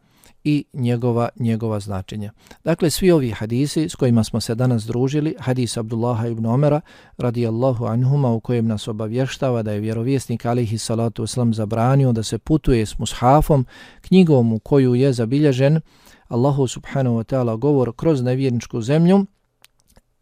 i 0.47 0.63
njegova 0.73 1.29
njegova 1.39 1.79
značenja. 1.79 2.31
Dakle, 2.63 2.89
svi 2.89 3.11
ovi 3.11 3.31
hadisi 3.31 3.89
s 3.89 3.95
kojima 3.95 4.23
smo 4.23 4.41
se 4.41 4.55
danas 4.55 4.83
družili, 4.83 5.35
hadis 5.39 5.77
Abdullaha 5.77 6.27
ibn 6.27 6.45
Omera 6.45 6.81
radijallahu 7.17 7.85
anhuma 7.85 8.31
u 8.31 8.39
kojem 8.39 8.67
nas 8.67 8.87
obavještava 8.87 9.63
da 9.63 9.71
je 9.71 9.79
vjerovjesnik 9.79 10.45
alihi 10.45 10.77
salatu 10.77 11.23
uslam 11.23 11.53
zabranio 11.53 12.11
da 12.11 12.23
se 12.23 12.37
putuje 12.37 12.85
s 12.85 12.97
mushafom, 12.99 13.65
knjigom 14.01 14.53
u 14.53 14.59
koju 14.59 14.95
je 14.95 15.13
zabilježen 15.13 15.81
Allahu 16.27 16.67
subhanahu 16.67 17.17
wa 17.17 17.23
ta'ala 17.23 17.57
govor 17.57 17.93
kroz 17.95 18.21
nevjerničku 18.21 18.81
zemlju, 18.81 19.25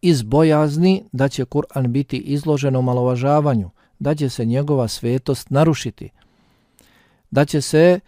iz 0.02 0.24
bojazni 0.24 1.04
da 1.12 1.30
će 1.30 1.46
Kur'an 1.46 1.88
biti 1.88 2.18
izložen 2.18 2.76
omalovažavanju, 2.76 3.70
da 4.00 4.16
će 4.16 4.30
se 4.30 4.46
njegova 4.46 4.88
svetost 4.88 5.50
narušiti, 5.50 6.10
da 7.32 7.46
će 7.46 7.62
se 7.62 8.00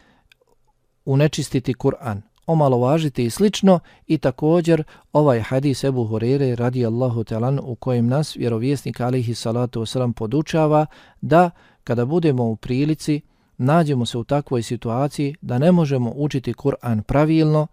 unečistiti 1.08 1.74
Kur'an, 1.74 2.22
omalovažiti 2.48 3.26
i 3.26 3.30
slično 3.30 3.80
i 4.08 4.18
također 4.18 4.84
ovaj 5.14 5.42
hadis 5.42 5.84
Ebu 5.84 6.06
Hurere 6.06 6.56
radijallahu 6.56 7.24
talan 7.24 7.60
u 7.64 7.76
kojem 7.76 8.08
nas 8.08 8.36
vjerovjesnik 8.36 9.02
alihi 9.02 9.36
salatu 9.36 9.82
wasalam 9.82 10.14
podučava 10.14 10.86
da 11.22 11.50
kada 11.84 12.06
budemo 12.06 12.44
u 12.44 12.56
prilici 12.56 13.22
nađemo 13.58 14.06
se 14.06 14.18
u 14.18 14.24
takvoj 14.24 14.64
situaciji 14.64 15.36
da 15.42 15.58
ne 15.58 15.72
možemo 15.72 16.14
učiti 16.16 16.54
Kur'an 16.54 17.02
pravilno, 17.02 17.68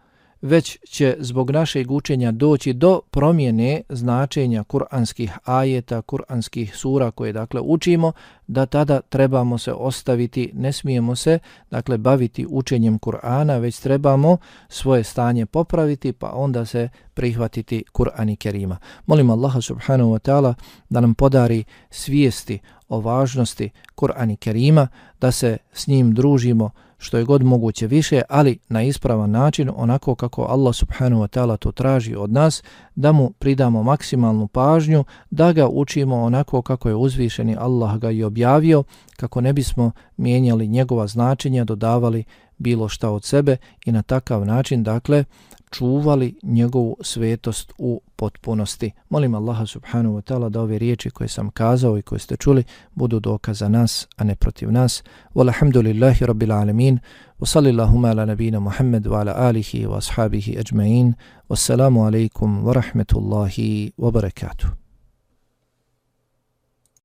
već 0.44 0.78
će 0.88 1.16
zbog 1.20 1.50
našeg 1.50 1.90
učenja 1.90 2.32
doći 2.32 2.72
do 2.72 3.00
promjene 3.10 3.82
značenja 3.88 4.64
kuranskih 4.64 5.32
ajeta, 5.44 6.02
kuranskih 6.02 6.76
sura 6.76 7.10
koje 7.10 7.32
dakle 7.32 7.60
učimo, 7.60 8.12
da 8.46 8.66
tada 8.66 9.00
trebamo 9.00 9.58
se 9.58 9.72
ostaviti, 9.72 10.50
ne 10.54 10.72
smijemo 10.72 11.16
se 11.16 11.38
dakle 11.70 11.98
baviti 11.98 12.46
učenjem 12.50 12.98
Kur'ana, 12.98 13.58
već 13.58 13.78
trebamo 13.78 14.36
svoje 14.68 15.04
stanje 15.04 15.46
popraviti 15.46 16.12
pa 16.12 16.32
onda 16.32 16.64
se 16.64 16.88
prihvatiti 17.14 17.84
Kur'an 17.92 18.32
i 18.32 18.36
Kerima. 18.36 18.76
Molim 19.06 19.30
Allaha 19.30 19.60
subhanahu 19.60 20.10
wa 20.10 20.30
ta'ala 20.30 20.54
da 20.88 21.00
nam 21.00 21.14
podari 21.14 21.64
svijesti 21.90 22.58
o 22.88 23.00
važnosti 23.00 23.70
Kur'an 23.96 24.32
i 24.32 24.36
Kerima, 24.36 24.88
da 25.20 25.32
se 25.32 25.56
s 25.72 25.86
njim 25.86 26.14
družimo 26.14 26.70
što 27.04 27.18
je 27.18 27.24
god 27.24 27.42
moguće 27.42 27.86
više, 27.86 28.22
ali 28.28 28.58
na 28.68 28.82
ispravan 28.82 29.30
način, 29.30 29.70
onako 29.76 30.14
kako 30.14 30.42
Allah 30.42 30.74
subhanahu 30.74 31.22
wa 31.22 31.38
ta'ala 31.38 31.56
to 31.56 31.72
traži 31.72 32.14
od 32.14 32.32
nas, 32.32 32.62
da 32.94 33.12
mu 33.12 33.30
pridamo 33.30 33.82
maksimalnu 33.82 34.46
pažnju, 34.46 35.04
da 35.30 35.52
ga 35.52 35.68
učimo 35.68 36.22
onako 36.22 36.62
kako 36.62 36.88
je 36.88 36.94
uzvišeni 36.94 37.56
Allah 37.58 37.98
ga 37.98 38.10
i 38.10 38.24
objavio, 38.24 38.84
kako 39.16 39.40
ne 39.40 39.52
bismo 39.52 39.90
mijenjali 40.16 40.68
njegova 40.68 41.06
značenja, 41.06 41.64
dodavali 41.64 42.24
bilo 42.58 42.88
šta 42.88 43.10
od 43.10 43.24
sebe 43.24 43.56
i 43.84 43.92
na 43.92 44.02
takav 44.02 44.46
način, 44.46 44.82
dakle, 44.82 45.24
čuvali 45.70 46.34
njegovu 46.42 46.96
svetost 47.00 47.72
u 47.78 48.00
potpunosti. 48.16 48.90
Molim 49.10 49.34
Allaha 49.34 49.66
subhanahu 49.66 50.16
wa 50.16 50.22
ta'ala 50.22 50.48
da 50.48 50.60
ove 50.60 50.78
riječi 50.78 51.10
koje 51.10 51.28
sam 51.28 51.50
kazao 51.50 51.98
i 51.98 52.02
koje 52.02 52.18
ste 52.18 52.36
čuli 52.36 52.64
budu 52.94 53.20
dokaz 53.20 53.58
za 53.58 53.68
nas, 53.68 54.08
a 54.16 54.24
ne 54.24 54.34
protiv 54.34 54.72
nas. 54.72 55.02
Walhamdulillahi 55.34 56.26
rabbil 56.26 56.52
alamin. 56.52 56.98
Wa 57.38 57.46
sallillahuma 57.46 58.08
ala 58.08 58.26
nabina 58.26 58.60
Muhammad 58.60 59.06
wa 59.06 59.20
ala 59.20 59.34
alihi 59.36 59.86
wa 59.86 59.98
ashabihi 59.98 60.58
ajma'in. 60.58 61.12
Wassalamu 61.48 62.06
alaikum 62.06 62.64
wa 62.64 62.72
rahmetullahi 62.72 63.92
wa 63.98 64.10
barakatuh. 64.10 64.83